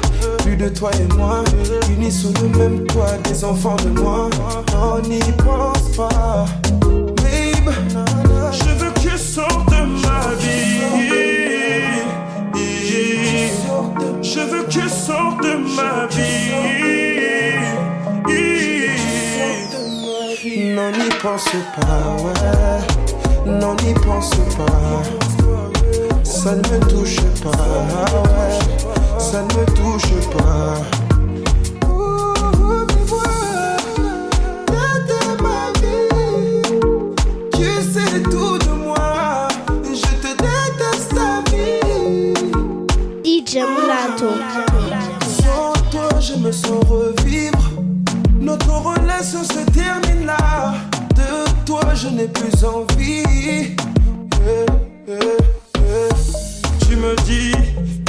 Plus 0.43 0.57
de 0.57 0.69
toi 0.69 0.91
et 1.01 1.15
moi. 1.15 1.43
Unis 1.89 2.13
sous 2.13 2.33
le 2.43 2.49
même 2.59 2.85
toit. 2.87 3.17
Des 3.25 3.43
enfants 3.43 3.77
de 3.77 3.89
moi. 3.89 4.29
On 4.75 5.01
n'y 5.09 5.19
pense 5.39 5.97
pas. 5.97 6.45
Babe, 6.83 7.73
je 8.53 8.69
veux 8.79 8.91
que 8.91 9.01
tu 9.01 9.17
sortes 9.17 9.71
de 9.71 9.87
ma 10.03 10.35
vie. 10.39 10.83
Je 14.23 14.41
veux 14.41 14.65
que 14.65 14.71
tu 14.71 14.89
sortes 14.91 15.43
de 15.43 15.57
ma 15.75 16.07
vie. 16.09 16.53
Non, 20.75 20.91
n'y 20.91 21.09
pense 21.23 21.49
pas, 21.81 22.03
ouais. 22.23 22.81
Non, 23.47 23.75
n'y 23.77 23.95
pense 23.95 24.31
pas. 24.57 25.03
Ça 26.25 26.53
ne 26.57 26.59
me 26.59 26.79
touche 26.89 27.21
pas, 27.43 27.51
ouais. 27.51 29.04
Ça 29.31 29.43
ne 29.43 29.55
me 29.55 29.65
touche 29.67 30.13
pas. 30.37 30.77
Oh, 31.89 32.35
mais 32.89 33.05
voilà, 33.07 33.77
t'étais 34.67 35.43
ma 35.43 35.61
vie. 35.81 36.61
Tu 37.53 37.69
sais 37.93 38.23
tout 38.23 38.59
de 38.59 38.73
moi. 38.85 39.49
Je 39.83 40.13
te 40.23 40.31
déteste 40.37 41.15
ta 41.15 41.43
vie. 41.51 42.35
DJ 43.25 43.57
Mulato. 43.57 44.31
Sans 45.27 45.73
toi, 45.91 46.21
je 46.21 46.35
me 46.35 46.53
sens 46.53 46.85
revivre. 46.89 47.71
Notre 48.41 48.71
relation 48.71 49.43
se 49.43 49.65
termine 49.73 50.27
là. 50.27 50.75
De 51.17 51.65
toi, 51.65 51.83
je 51.95 52.09
n'ai 52.09 52.29
plus 52.29 52.63
envie. 52.65 53.75
Eh, 54.47 54.67
eh, 55.09 55.17
eh. 55.79 56.87
Tu 56.87 56.97
me 56.97 57.17
dis 57.25 57.53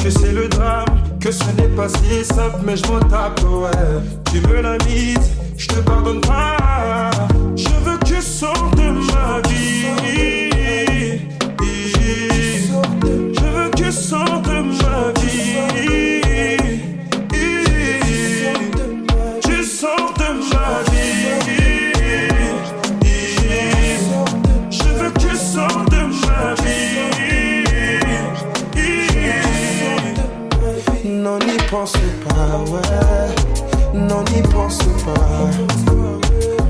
que 0.03 0.11
c'est 0.11 0.33
le 0.33 0.47
drame, 0.47 0.84
que 1.25 1.31
ce 1.31 1.43
n'est 1.57 1.75
pas 1.75 1.89
si 1.89 2.23
simple, 2.23 2.57
mais 2.63 2.77
je 2.77 2.85
m'en 2.85 2.99
tape, 2.99 3.41
ouais. 3.45 3.71
Tu 4.31 4.41
me 4.41 4.61
la 4.61 4.77
mise, 4.85 5.31
je 5.57 5.67
te 5.67 5.79
pardonne 5.79 6.21
pas. 6.21 7.14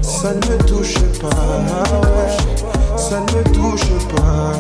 Ça 0.02 0.34
ne 0.34 0.36
me 0.36 0.58
touche 0.66 0.96
pas. 1.22 1.30
Ça 2.98 3.22
ne 3.22 3.38
me 3.38 3.44
touche 3.54 3.88
pas. 4.16 4.52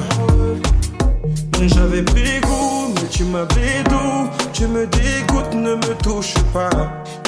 J'avais 1.67 2.03
pris 2.03 2.39
goût, 2.41 2.93
mais 2.95 3.07
tu 3.09 3.23
m'as 3.25 3.45
bédou. 3.45 4.29
Tu 4.53 4.67
me 4.67 4.85
dégoûtes, 4.87 5.53
ne 5.53 5.75
me 5.75 5.93
touche 6.01 6.35
pas. 6.53 6.69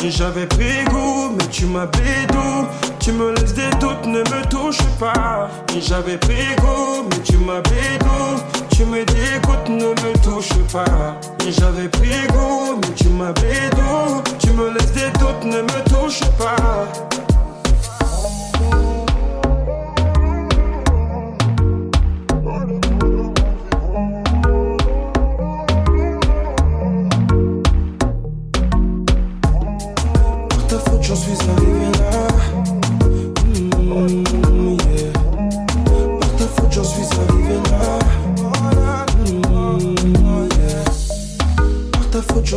J'avais 0.06 0.46
pris 0.46 0.84
goût, 0.90 1.32
mais 1.38 1.48
tu 1.52 1.66
m'as 1.66 1.86
bédou. 1.88 2.68
Tu 3.00 3.12
me 3.12 3.34
laisses 3.34 3.54
des 3.54 3.70
doutes, 3.80 4.06
ne 4.06 4.20
me 4.20 4.50
touche 4.50 4.82
pas. 5.00 5.50
J'avais 5.80 6.18
pris 6.18 6.56
goût, 6.60 7.08
mais 7.10 7.24
tu 7.24 7.38
m'as 7.38 7.62
bédou. 7.62 8.42
Tu 8.70 8.86
me 8.86 9.04
dégoûtes, 9.04 9.70
ne 9.70 9.90
me 9.90 10.18
touche 10.24 10.54
pas. 10.72 11.20
J'avais 11.50 11.90
pris 11.90 12.28
goût, 12.30 12.80
mais 12.82 12.94
tu 12.96 13.10
m'as 13.10 13.34
bédou. 13.34 14.22
Tu 14.40 14.52
me 14.52 14.70
laisses 14.72 14.92
des 14.94 15.10
doutes, 15.20 15.44
ne 15.44 15.62
me 15.62 15.90
touche 15.90 16.22
pas. 16.38 16.88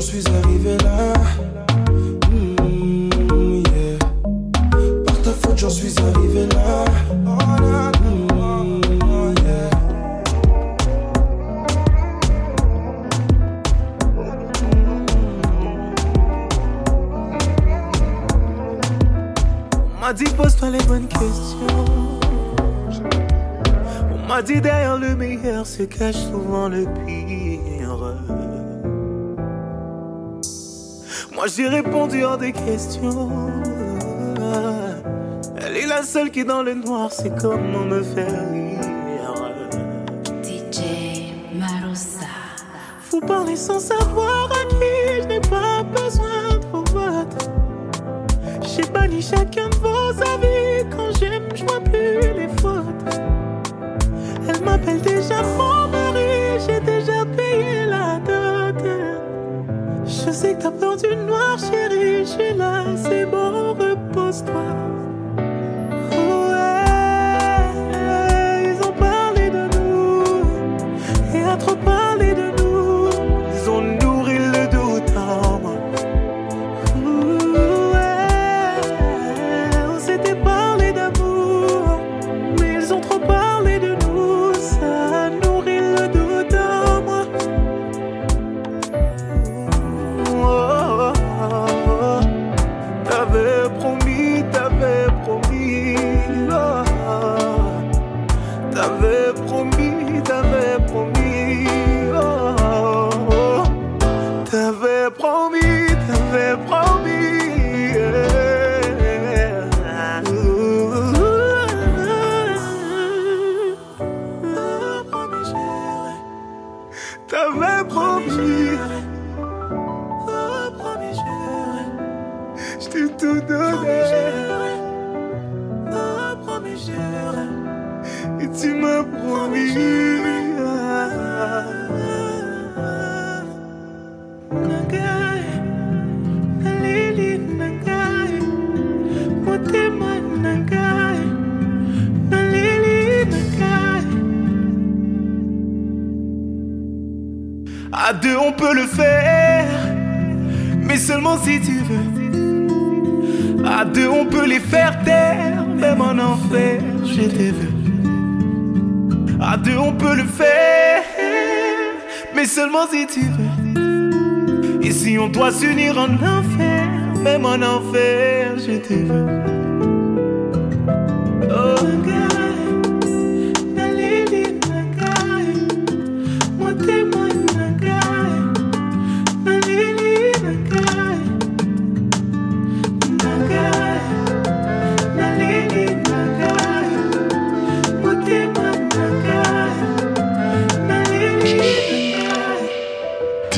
J'en 0.00 0.06
suis 0.06 0.24
arrivé 0.28 0.78
là. 0.78 1.12
Mm. 2.30 3.62
Par 5.04 5.22
ta 5.22 5.30
faute, 5.30 5.58
j'en 5.58 5.68
suis 5.68 5.92
arrivé 5.98 6.46
là. 6.54 6.84
Mm. 7.26 7.90
On 19.84 20.00
m'a 20.00 20.12
dit 20.14 20.24
pose-toi 20.24 20.70
les 20.70 20.82
bonnes 20.84 21.08
questions. 21.08 21.66
On 24.10 24.26
m'a 24.26 24.40
dit 24.40 24.62
derrière 24.62 24.96
le 24.96 25.14
meilleur 25.14 25.66
se 25.66 25.82
cache 25.82 26.16
souvent 26.16 26.68
le 26.68 26.86
pire. 27.04 27.49
Moi 31.40 31.48
j'ai 31.56 31.68
répondu 31.68 32.22
hors 32.22 32.36
des 32.36 32.52
questions. 32.52 33.30
Elle 35.56 35.74
est 35.74 35.86
la 35.86 36.02
seule 36.02 36.30
qui 36.30 36.44
dans 36.44 36.62
le 36.62 36.74
noir 36.74 37.10
sait 37.10 37.32
comment 37.40 37.86
me 37.86 38.02
faire 38.02 38.50
rire. 38.52 38.78
DJ 40.42 41.32
Marosa. 41.54 42.26
Faut 43.00 43.22
parler 43.22 43.56
sans 43.56 43.80
savoir 43.80 44.50
à 44.52 44.68
qui 44.68 45.22
je 45.22 45.28
n'ai 45.28 45.40
pas 45.40 45.82
besoin 45.82 46.58
de 46.60 46.66
vos 46.66 46.84
votes. 46.92 47.48
J'ai 48.76 48.84
banni 48.92 49.22
chacun 49.22 49.70
de 49.70 49.76
vos 49.76 50.10
avis. 50.20 50.90
Quand 50.94 51.10
j'aime, 51.18 51.48
je 51.54 51.64
vois 51.64 51.80
plus 51.80 52.34
les 52.36 52.48
fautes. 52.60 53.14
Elle 54.46 54.62
m'appelle 54.62 55.00
déjà 55.00 55.42
mon 55.56 55.69
sais 60.40 60.54
que 60.54 60.62
t'as 60.62 60.70
peur 60.70 60.96
du 60.96 61.14
noir, 61.16 61.58
chérie. 61.58 62.20
Je 62.20 62.24
suis 62.24 62.54
là, 62.54 62.86
c'est 62.96 63.26
bon, 63.26 63.74
repose-toi. 63.74 64.89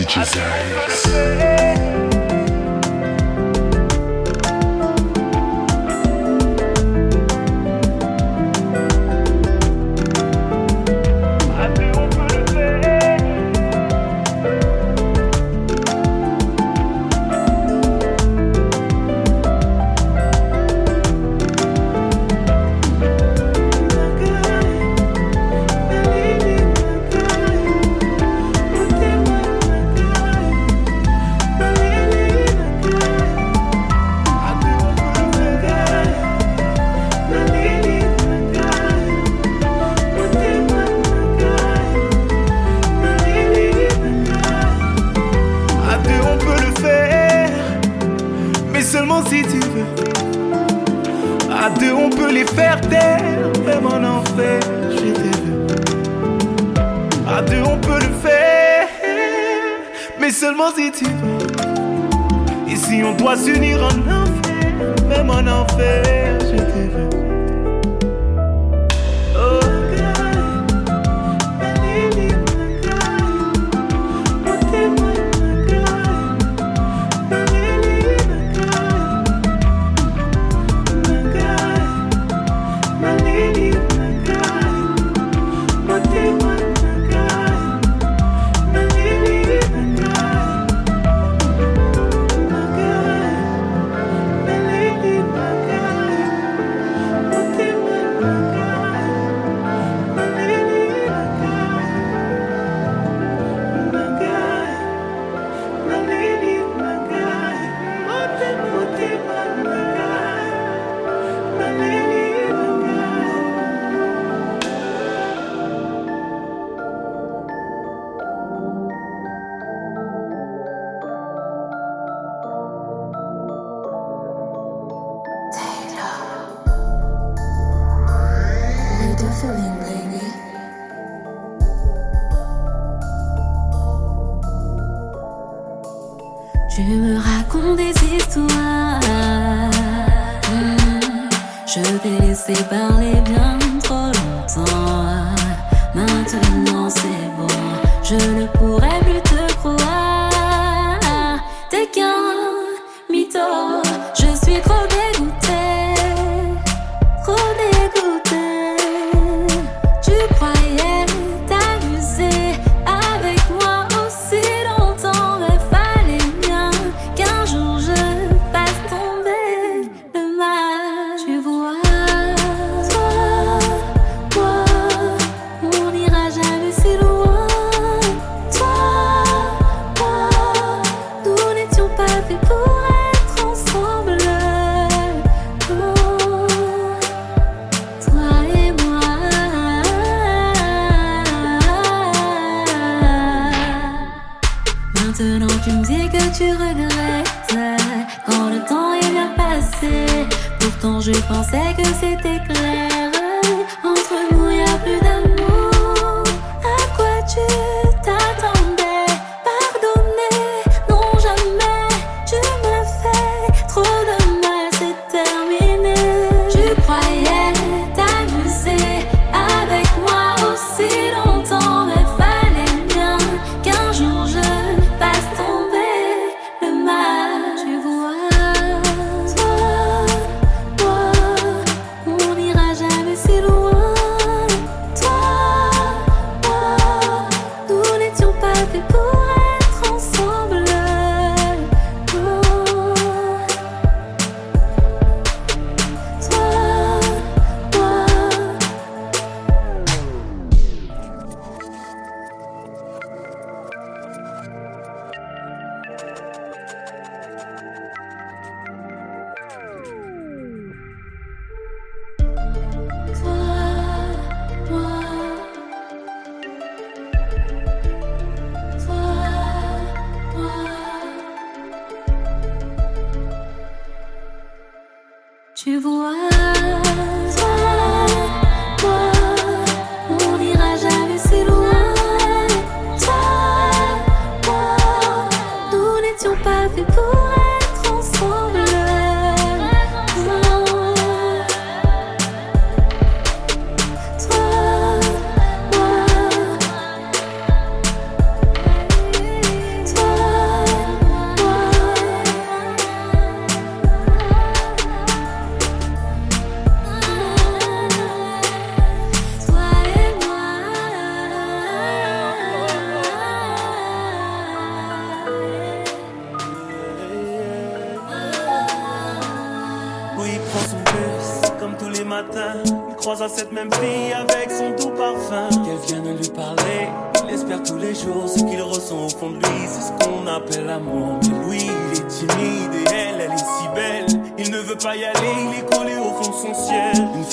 DJ 0.03 0.25
Zayas. 0.25 1.92
va 63.33 63.39
s'unir 63.39 63.83
en 63.83 63.99
enfer, 64.21 64.75
même 65.09 65.31
en 65.31 65.47
enfer. 65.47 66.12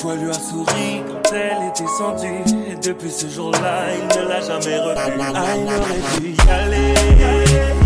fois 0.10 0.16
lui 0.16 0.30
a 0.30 0.34
souri 0.34 1.04
quand 1.08 1.34
elle 1.34 1.70
était 1.70 1.84
descendue. 1.84 2.44
Et 2.72 2.76
depuis 2.76 3.12
ce 3.12 3.28
jour-là, 3.28 3.86
il 3.96 4.22
ne 4.22 4.28
l'a 4.28 4.42
jamais 4.42 4.80
revu. 4.80 5.02
Il 5.06 5.70
aurait 5.76 6.20
dû 6.20 6.30
y 6.30 6.50
aller, 6.50 6.94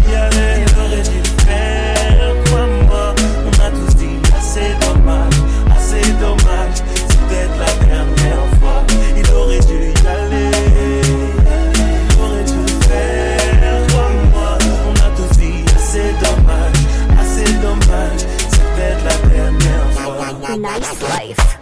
y 0.10 0.16
aller, 0.16 0.64
il 0.64 0.80
aurait 0.80 1.02
dû 1.02 1.18
le 1.20 1.34
faire? 1.44 2.44
Crois-moi, 2.46 3.16
on 3.46 3.54
a 3.62 3.70
tous 3.72 3.96
dit 3.96 4.20
assez 4.38 4.70
dommage, 4.82 5.34
assez 5.76 6.12
dommage. 6.20 6.78
C'est 7.10 7.20
peut-être 7.28 7.58
la 7.60 7.86
dernière 7.86 8.48
fois, 8.60 8.80
il 9.18 9.32
aurait 9.34 9.60
dû 9.60 9.92
y 9.92 10.08
aller. 10.08 10.52
il 12.10 12.24
aurait 12.24 12.44
dû 12.44 12.60
le 12.62 12.80
faire. 12.88 13.78
On 14.86 14.92
m'a 14.94 15.10
tous 15.16 15.34
dommage, 16.24 16.80
assez 17.20 17.54
dommage, 17.62 18.22
c'est 18.50 18.64
peut-être 18.76 19.04
la 19.06 19.30
dernière 19.30 19.92
fois. 19.92 20.04
Nice 20.58 21.02
life. 21.02 21.53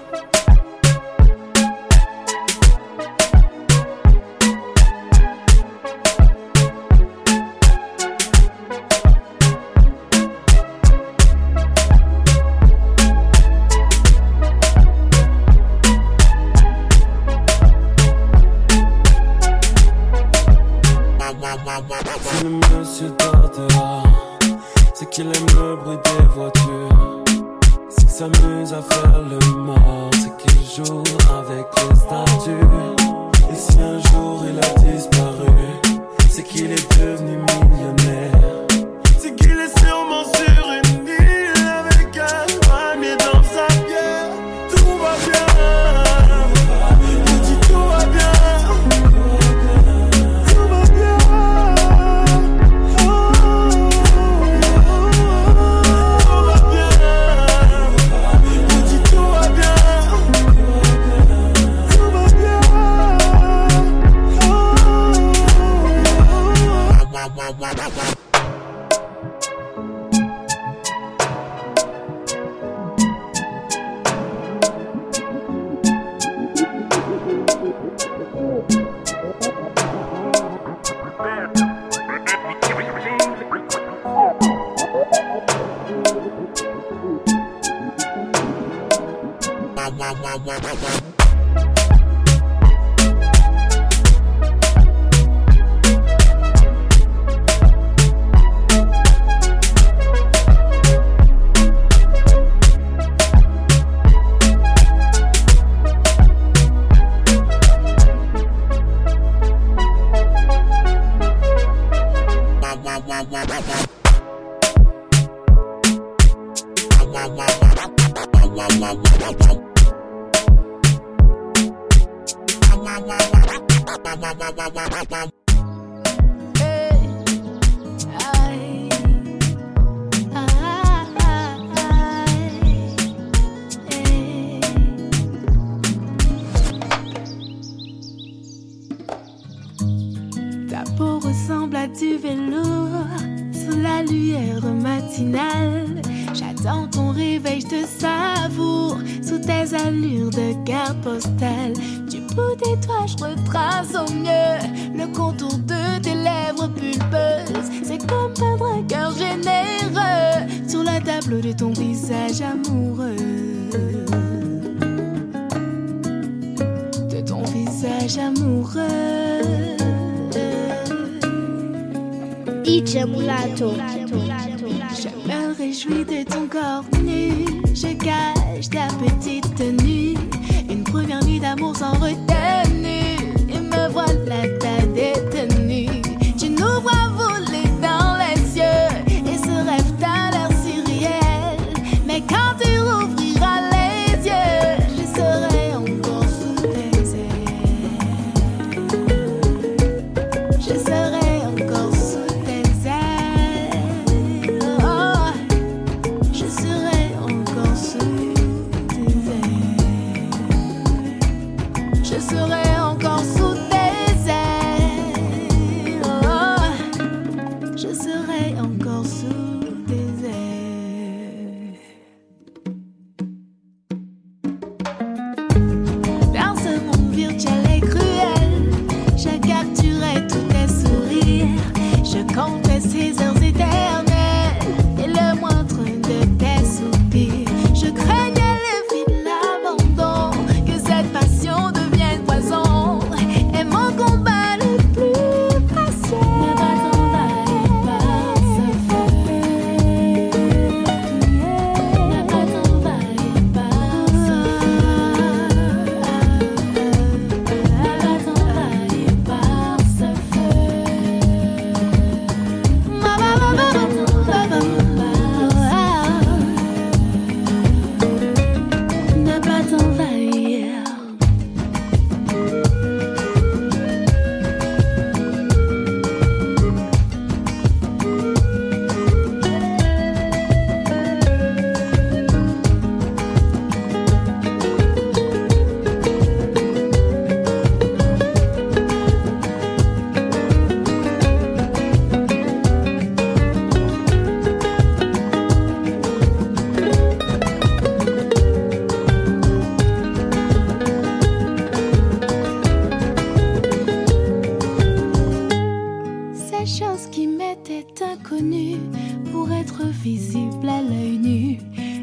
Visible 310.03 310.67
à 310.67 310.81
l'œil 310.81 311.17
nu 311.17 311.59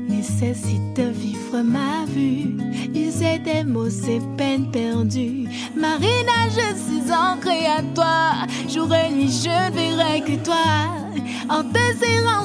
nécessite 0.09 0.95
de 0.95 1.11
vivre 1.11 1.63
ma 1.63 2.05
vue. 2.07 2.57
User 2.95 3.39
des 3.39 3.65
mots, 3.65 3.91
c'est 3.91 4.21
peine 4.37 4.71
perdue. 4.71 5.49
Marina, 5.77 6.49
je 6.51 6.69
suis 6.77 7.13
ancrée 7.13 7.67
à 7.67 7.83
toi. 7.95 8.47
Jour 8.69 8.93
et 8.95 9.11
je 9.11 9.49
ne 9.49 9.75
verrai 9.75 10.21
que 10.21 10.37
toi. 10.45 10.57
En 11.49 11.63
te 11.63 11.79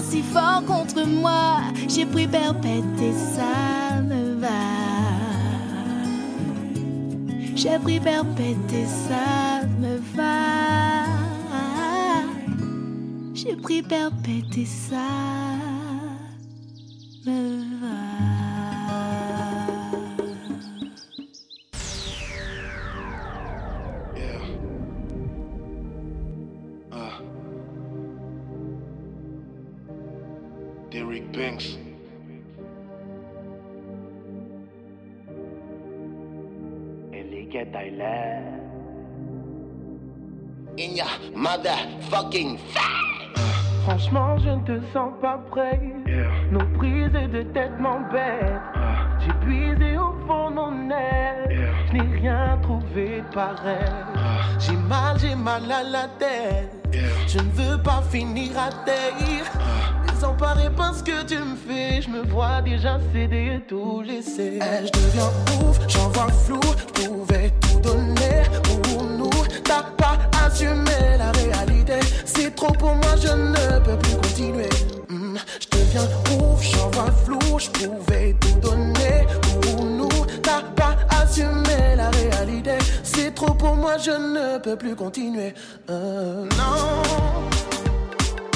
si 0.09 0.21
fort 0.21 0.63
contre 0.65 1.05
moi, 1.05 1.61
j'ai 1.87 2.05
pris 2.05 2.27
perpète 2.27 3.01
et 3.01 3.13
ça 3.13 4.01
me 4.01 4.35
va. 4.39 4.47
J'ai 7.55 7.79
pris 7.79 7.99
perpète 7.99 8.71
et 8.73 8.85
ça 8.85 9.65
me 9.79 9.97
va. 10.15 10.62
J'ai 13.43 13.57
pris 13.57 13.81
perpète 13.81 14.57
et 14.57 14.65
ça 14.65 14.95
me 17.25 17.79
va. 17.81 17.87
Yeah. 24.15 24.39
Ah. 26.93 27.19
Derek 30.89 31.29
Banks. 31.33 31.77
Tyler. 37.71 38.59
In 40.77 40.95
your 40.95 41.05
motherfucking 41.35 42.57
Franchement, 43.83 44.37
je 44.37 44.49
ne 44.49 44.61
te 44.61 44.85
sens 44.93 45.11
pas 45.21 45.39
prêt. 45.51 45.79
Nos 46.51 46.65
prises 46.77 47.11
de 47.11 47.43
tête 47.43 47.77
m'embêtent. 47.79 48.61
J'ai 49.19 49.33
puisé 49.45 49.97
au 49.97 50.15
fond 50.25 50.49
de 50.51 50.55
mon 50.55 50.89
aile. 50.89 51.69
Je 51.87 51.93
n'ai 51.93 52.19
rien 52.19 52.57
trouvé 52.61 53.21
de 53.21 53.33
pareil. 53.35 53.75
J'ai 54.59 54.77
mal, 54.77 55.19
j'ai 55.19 55.35
mal 55.35 55.63
à 55.69 55.83
la 55.83 56.07
tête. 56.17 56.71
Je 57.27 57.39
ne 57.39 57.51
veux 57.51 57.81
pas 57.81 58.01
finir 58.09 58.51
à 58.57 58.69
terre. 58.85 59.51
Désemparé 60.07 60.69
parce 60.77 61.03
que 61.03 61.25
tu 61.25 61.37
me 61.37 61.55
fais. 61.55 62.01
Je 62.01 62.09
me 62.09 62.21
vois 62.23 62.61
déjà 62.61 62.99
céder 63.11 63.55
et 63.57 63.61
tout 63.67 64.01
laisser. 64.01 64.59
Eh, 64.61 64.85
je 64.85 64.91
deviens 64.91 65.29
ouf, 65.59 65.79
j'en 65.89 66.07
vois 66.09 66.31
flou. 66.31 66.61
Je 66.95 67.03
pouvais 67.03 67.51
tout 67.61 67.79
donner 67.81 68.43
pour 68.63 69.03
nous. 69.03 69.29
T'as 69.63 69.83
assumé 70.45 71.17
la 71.17 71.31
réalité. 71.31 71.99
C'est 72.25 72.55
trop 72.55 72.71
pour 72.73 72.95
moi, 72.95 73.15
je 73.21 73.27
ne 73.29 73.79
peux 73.79 73.97
plus 73.97 74.15
continuer. 74.15 74.69
Hmm, 75.09 75.35
je 75.59 75.77
deviens 75.77 76.07
ouf, 76.37 76.61
j'en 76.61 76.89
vois 76.91 77.11
flou. 77.23 77.39
Je 77.57 77.69
pouvais 77.69 78.35
tout 78.39 78.59
donner 78.59 79.25
pour 79.61 79.85
nous. 79.85 80.09
T'as 80.41 80.61
pas 80.75 80.95
assumé 81.21 81.95
la 81.95 82.09
réalité. 82.09 82.77
C'est 83.03 83.33
trop 83.33 83.53
pour 83.53 83.75
moi, 83.75 83.97
je 83.97 84.11
ne 84.11 84.57
peux 84.59 84.75
plus 84.75 84.95
continuer. 84.95 85.53
Euh, 85.89 86.45
non, 86.57 87.03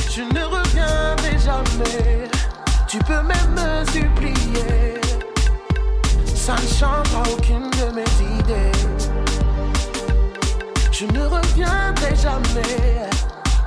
je 0.09 0.21
ne 0.21 0.43
reviendrai 0.43 1.37
jamais. 1.39 2.29
Tu 2.87 2.99
peux 2.99 3.21
même 3.21 3.53
me 3.55 3.85
supplier. 3.91 4.95
Ça 6.35 6.53
ne 6.53 6.67
changera 6.67 7.23
aucune 7.33 7.69
de 7.71 7.93
mes 7.93 8.39
idées. 8.39 8.96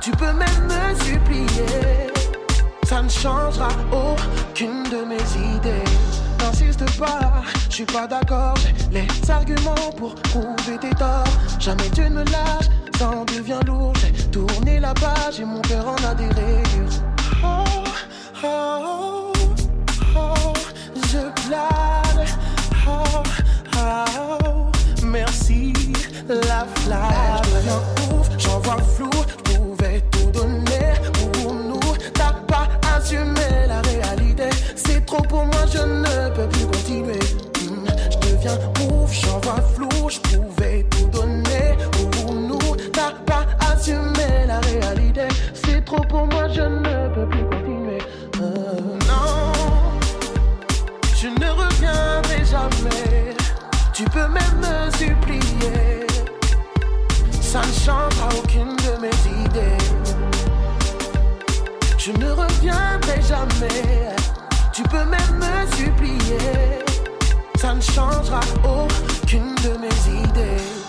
Tu 0.01 0.11
peux 0.11 0.33
même 0.33 0.67
me 0.67 0.95
supplier. 1.03 2.11
Ça 2.83 3.01
ne 3.01 3.09
changera 3.09 3.69
aucune 3.91 4.83
de 4.83 5.05
mes 5.05 5.55
idées. 5.55 5.83
N'insiste 6.39 6.85
pas, 6.99 7.43
je 7.69 7.75
suis 7.75 7.85
pas 7.85 8.07
d'accord. 8.07 8.55
Les 8.91 9.07
arguments 9.29 9.91
pour 9.97 10.15
prouver 10.15 10.77
tes 10.79 10.89
torts. 10.91 11.23
Jamais 11.59 11.89
tu 11.93 12.01
ne 12.09 12.23
lâches, 12.23 12.69
ça 12.97 13.09
en 13.09 13.25
devient 13.25 13.59
lourd. 13.65 13.93
J'ai 14.01 14.11
tourné 14.29 14.79
la 14.79 14.93
page 14.93 15.39
et 15.39 15.45
mon 15.45 15.61
cœur 15.61 15.87
en 15.87 16.03
a 16.03 16.15
des. 16.15 16.29
Oh, 17.43 17.63
oh, 18.43 19.31
oh, 20.15 20.53
je 20.95 21.47
plane. 21.47 22.25
Oh, 22.87 23.23
oh, 23.77 24.71
merci 25.03 25.73
la 26.27 26.65
flamme. 26.75 28.20
J'en 28.41 28.59
vois 28.59 28.77
le 28.77 28.83
flou. 28.83 29.09
Je 29.27 29.53
pouvais 29.53 30.01
tout 30.11 30.31
donner 30.31 30.93
pour 31.41 31.53
nous. 31.53 31.79
T'as 32.13 32.33
pas 32.47 32.67
assumé 32.95 33.67
la 33.67 33.81
réalité. 33.81 34.49
C'est 34.75 35.05
trop 35.05 35.21
pour 35.21 35.45
moi, 35.45 35.65
je 35.71 35.77
ne 35.79 36.29
peux 36.35 36.47
plus 36.49 36.65
continuer. 36.65 37.19
Hmm, 37.61 37.85
Je 38.11 38.17
deviens 38.29 38.57
ouf, 38.89 39.11
j'en 39.13 39.39
vois 39.39 39.61
flou. 39.75 39.89
Je 40.09 40.19
pouvais 40.19 40.85
tout 40.89 41.07
donner 41.07 41.77
pour 42.11 42.33
nous. 42.33 42.75
T'as 42.93 43.11
pas 43.25 43.45
assumé 43.71 44.45
la 44.47 44.59
réalité. 44.59 45.27
C'est 45.53 45.83
trop 45.85 46.01
pour 46.03 46.25
moi, 46.27 46.47
je 46.49 46.61
ne 46.61 47.13
peux 47.13 47.27
plus 47.29 47.43
continuer. 47.45 47.99
Non. 48.39 49.51
Je 51.15 51.27
ne 51.27 51.49
reviendrai 51.51 52.43
jamais. 52.45 53.35
Tu 53.93 54.03
peux 54.05 54.27
même. 54.27 54.80
Ne 57.71 57.75
changera 57.75 58.27
aucune 58.37 58.75
de 58.75 59.01
mes 59.01 59.45
idées. 59.45 59.77
Je 61.97 62.11
ne 62.11 62.29
reviendrai 62.31 63.21
jamais. 63.21 64.13
Tu 64.73 64.83
peux 64.83 65.05
même 65.05 65.37
me 65.37 65.71
supplier. 65.77 66.83
Ça 67.55 67.73
ne 67.73 67.81
changera 67.81 68.41
aucune 68.65 69.55
de 69.63 69.77
mes 69.77 70.21
idées. 70.21 70.80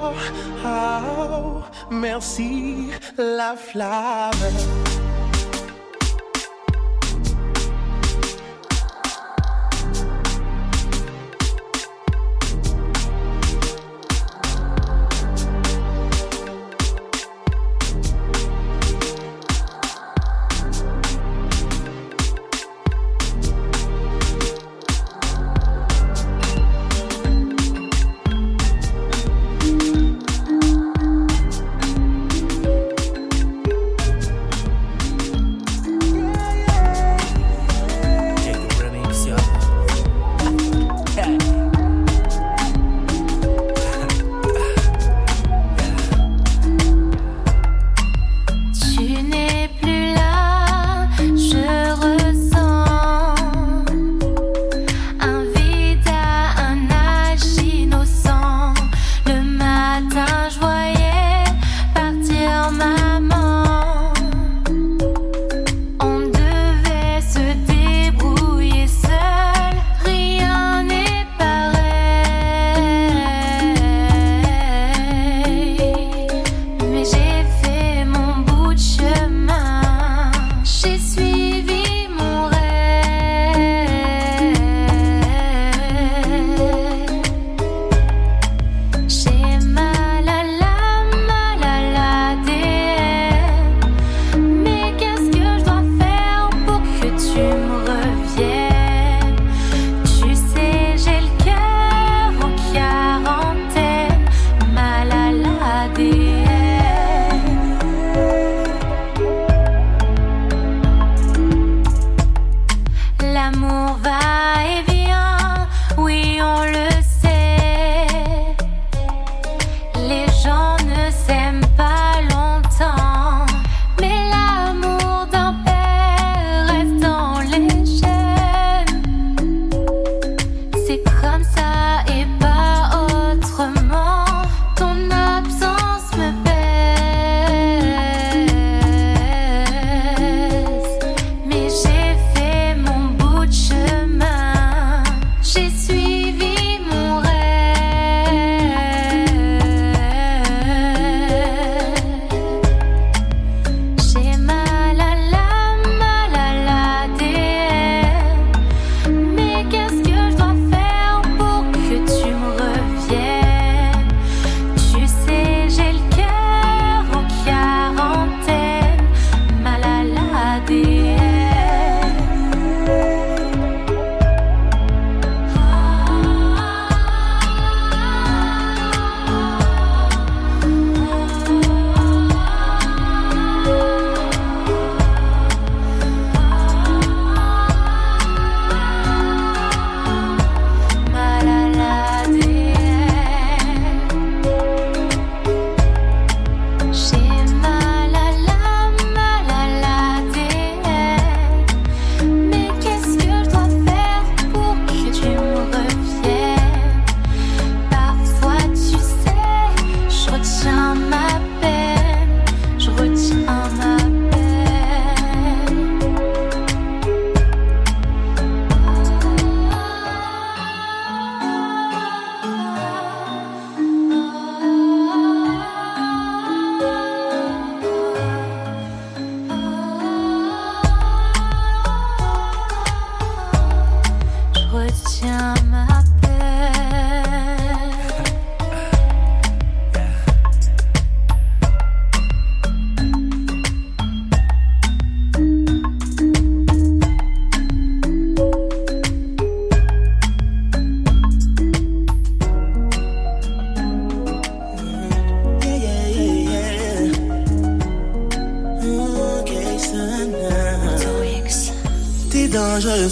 Oh, 0.00 0.12
oh, 0.64 1.62
merci 1.90 2.90
la 3.16 3.56
flamme. 3.56 5.07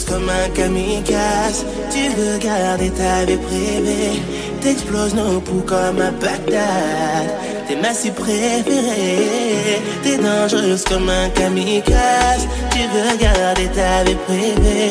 Comme 0.05 0.29
un 0.29 0.49
kamikaze. 0.51 1.65
Tu 1.91 2.09
veux 2.17 2.39
garder 2.39 2.91
ta 2.91 3.25
vie 3.25 3.37
privée. 3.37 4.23
T'exploses 4.61 5.15
nos 5.15 5.41
poux 5.41 5.63
comme 5.67 6.01
un 6.01 6.13
Bagdad. 6.13 7.29
T'es 7.67 7.77
ma 7.77 7.95
cible 7.95 8.17
préférée. 8.17 9.81
T'es 10.03 10.19
dangereuse 10.19 10.85
comme 10.85 11.09
un 11.09 11.29
kamikaze. 11.31 12.47
Tu 12.73 12.81
veux 12.81 13.17
garder 13.17 13.69
ta 13.69 14.05
vie 14.05 14.17
privée. 14.27 14.91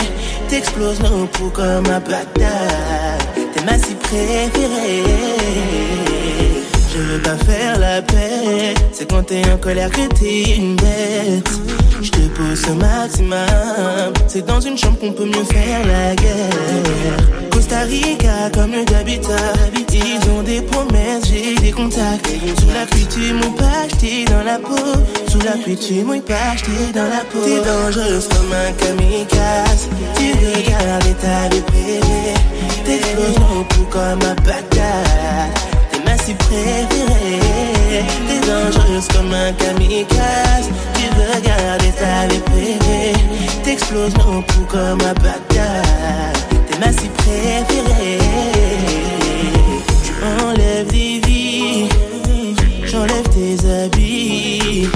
T'exploses 0.50 1.02
nos 1.02 1.28
poux 1.28 1.50
comme 1.50 1.88
un 1.88 2.00
Bagdad. 2.00 3.22
T'es 3.54 3.64
ma 3.64 3.78
cible 3.78 4.00
préférée. 4.00 5.04
Je 6.96 7.02
veux 7.02 7.20
pas 7.20 7.36
faire 7.36 7.78
la 7.78 8.02
paix. 8.02 8.74
C'est 8.94 9.10
quand 9.10 9.24
t'es 9.24 9.42
en 9.52 9.58
colère 9.58 9.90
que 9.90 10.08
t'es 10.14 10.56
une 10.56 10.78
bête. 10.78 11.50
Je 12.02 12.10
te 12.10 12.20
pousse 12.30 12.68
au 12.70 12.76
maximum. 12.76 14.14
C'est 14.28 14.46
dans 14.46 14.62
une 14.62 14.78
chambre 14.78 14.98
qu'on 15.00 15.12
peut 15.12 15.26
mieux 15.26 15.44
faire 15.44 15.86
la 15.86 16.16
guerre. 16.16 17.18
Costa 17.52 17.80
Rica 17.82 18.50
comme 18.54 18.86
d'habitants. 18.86 19.30
Ils 19.92 20.30
ont 20.30 20.44
des 20.44 20.62
promesses, 20.62 21.26
j'ai 21.26 21.56
des 21.56 21.72
contacts. 21.72 22.28
Sous 22.60 22.74
la 22.74 22.86
pluie, 22.86 23.08
tu 23.10 23.34
mouilles 23.34 23.56
pas, 23.58 23.88
j't'ai 23.90 24.26
dans 24.26 24.44
la 24.44 24.58
peau. 24.58 24.76
Sous 25.28 25.40
la 25.40 25.52
pluie, 25.52 25.78
tu 25.78 25.96
mouilles 26.04 26.22
pas, 26.22 26.56
j't'ai 26.56 26.94
dans 26.94 27.10
la 27.10 27.24
peau. 27.30 27.40
T'es 27.44 27.60
dangereuse 27.60 28.30
comme 28.30 28.54
un 28.54 28.72
kamikaze. 28.74 29.90
Tu 30.16 30.32
veux 30.38 30.62
garder 30.70 31.14
ta 31.22 31.50
vie 31.54 31.62
privée. 31.62 32.34
T'exploses 32.86 33.40
mon 33.40 33.64
pouls 33.64 33.88
comme 33.90 34.22
un 34.30 34.36
Bagdad. 34.36 35.75
Cible 36.26 36.40
préférée. 36.40 38.04
T'es 38.28 38.48
dangereuse 38.48 39.08
comme 39.10 39.32
un 39.32 39.54
kamikaze. 39.54 40.70
Tu 40.96 41.06
veux 41.16 41.40
garder 41.42 41.92
ta 41.92 42.26
vie 42.34 42.40
privée. 42.40 43.14
T'exploses 43.64 44.16
mon 44.26 44.42
pouls 44.42 44.66
comme 44.68 45.02
un 45.02 45.14
Bagdad. 45.14 46.36
T'es 46.68 46.80
ma 46.80 46.92
cible 46.92 47.14
préférée. 47.14 48.18
Tu 50.04 50.14
enlèves 50.44 50.88
des 50.88 51.22
vies. 51.28 51.90
J'enlève 52.86 53.30
tes 53.30 53.84
habits. 53.84 54.90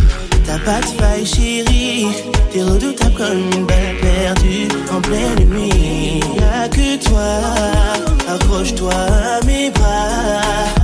T'as 0.48 0.58
pas 0.58 0.80
de 0.80 1.00
faille, 1.00 1.28
chérie. 1.28 2.08
T'es 2.52 2.64
redoutable 2.64 3.14
comme 3.14 3.38
une 3.54 3.68
balle 3.68 3.98
perdue 4.02 4.68
en 4.92 5.00
pleine 5.00 5.48
nuit. 5.48 6.22
Y'a 6.40 6.68
que 6.70 6.98
toi, 7.08 8.34
accroche-toi 8.34 8.94
à 8.96 9.46
mes 9.46 9.70
bras. 9.70 10.79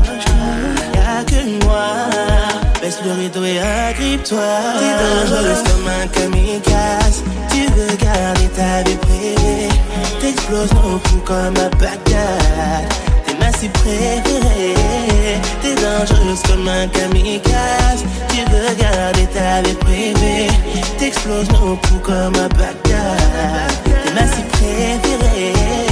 Baisse 2.85 3.01
le 3.03 3.13
rideau 3.13 3.43
et 3.43 3.57
agrippe-toi. 3.57 4.37
T'es 4.77 4.93
dangereuse 5.01 5.63
comme 5.63 5.87
un 5.87 6.07
kamikaze. 6.07 7.23
Tu 7.49 7.61
veux 7.73 7.95
garder 7.95 8.47
ta 8.49 8.87
vie 8.87 8.95
privée. 8.97 9.69
T'exploses 10.21 10.71
mon 10.73 10.99
cou 10.99 11.17
comme 11.25 11.55
un 11.57 11.69
Bagdad. 11.79 12.85
T'es 13.25 13.33
ma 13.39 13.51
cible 13.57 13.73
préférée. 13.73 14.75
T'es 15.63 15.73
dangereuse 15.73 16.43
comme 16.47 16.67
un 16.67 16.87
kamikaze. 16.89 18.05
Tu 18.29 18.41
veux 18.51 18.75
garder 18.75 19.27
ta 19.33 19.63
vie 19.63 19.73
privée. 19.73 20.47
T'exploses 20.99 21.49
mon 21.59 21.77
cou 21.77 21.95
comme 22.03 22.35
un 22.35 22.49
Bagdad. 22.49 23.71
T'es 23.83 24.13
ma 24.13 24.27
cible 24.27 24.47
préférée. 24.49 25.84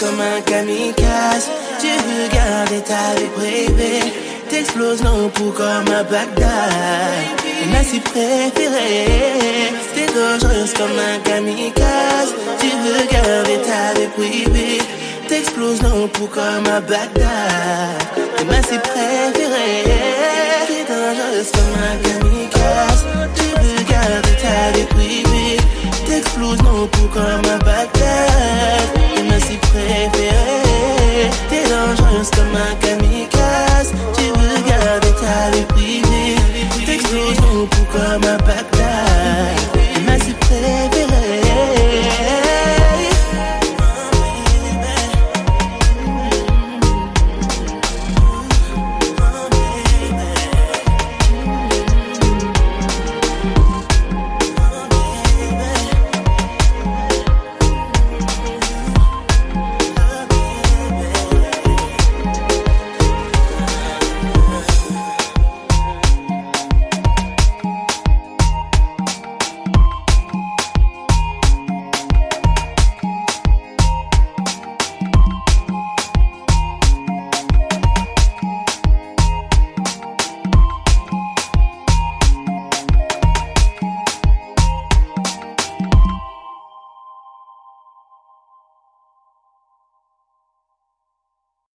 Comme 0.00 0.20
un 0.20 0.40
kamikaze. 0.40 1.50
Tu 1.78 1.88
veux 2.06 2.28
garder 2.32 2.80
ta 2.80 3.04
vie 3.16 3.28
privée. 3.36 4.12
T'exploses 4.48 5.02
nos 5.02 5.28
poux 5.28 5.52
comme 5.52 5.92
un 5.94 6.04
Bagdad. 6.04 7.12
Ma 7.70 7.84
cible 7.84 8.04
préférée. 8.04 9.72
T'es 9.94 10.06
dangereuse 10.06 10.72
comme 10.72 10.98
un 10.98 11.18
kamikaze. 11.28 12.32
Veux 12.84 13.04
garder 13.12 13.58
ta 13.68 14.00
vie 14.00 14.08
privée. 14.16 14.78
T'exploses 15.28 15.82
nos 15.82 16.06
poux 16.08 16.30
comme 16.34 16.66
un 16.66 16.80
Bagdad. 16.80 18.00
Ma 18.48 18.62
cible 18.62 18.82
préférée. 18.94 19.84
T'es 20.68 20.84
dangereuse 20.88 21.50
comme 21.52 21.76
un 21.88 21.96
kamikaze. 22.04 23.04
Veux 23.62 23.84
garder 23.84 24.36
ta 24.42 24.78
vie 24.78 24.86
privée 24.94 25.58
t'explose 26.10 26.58
dans 26.58 26.80
le 26.82 26.86
cou 26.86 27.06
comme 27.12 27.46
un 27.54 27.58
bactère. 27.58 28.82
T'es 29.14 29.22
ma 29.22 29.38
si 29.40 29.56
préférée. 29.56 31.30
T'es 31.48 31.62
dangereuse 31.70 32.30
comme 32.30 32.56
un 32.56 32.74
kamikaze. 32.82 33.92
Tu 34.16 34.24
regardes 34.32 35.04
et 35.04 35.14
t'as 35.20 35.50
les 35.54 35.64
privés. 35.74 36.36
T'exploses 36.84 37.36
dans 37.36 37.60
le 37.60 37.66
cou 37.66 37.82
comme 37.92 38.24
un 38.24 38.38
bactère. 38.38 39.56
T'es 39.72 40.00
ma 40.06 40.18
si 40.18 40.32
préférée. 40.32 40.99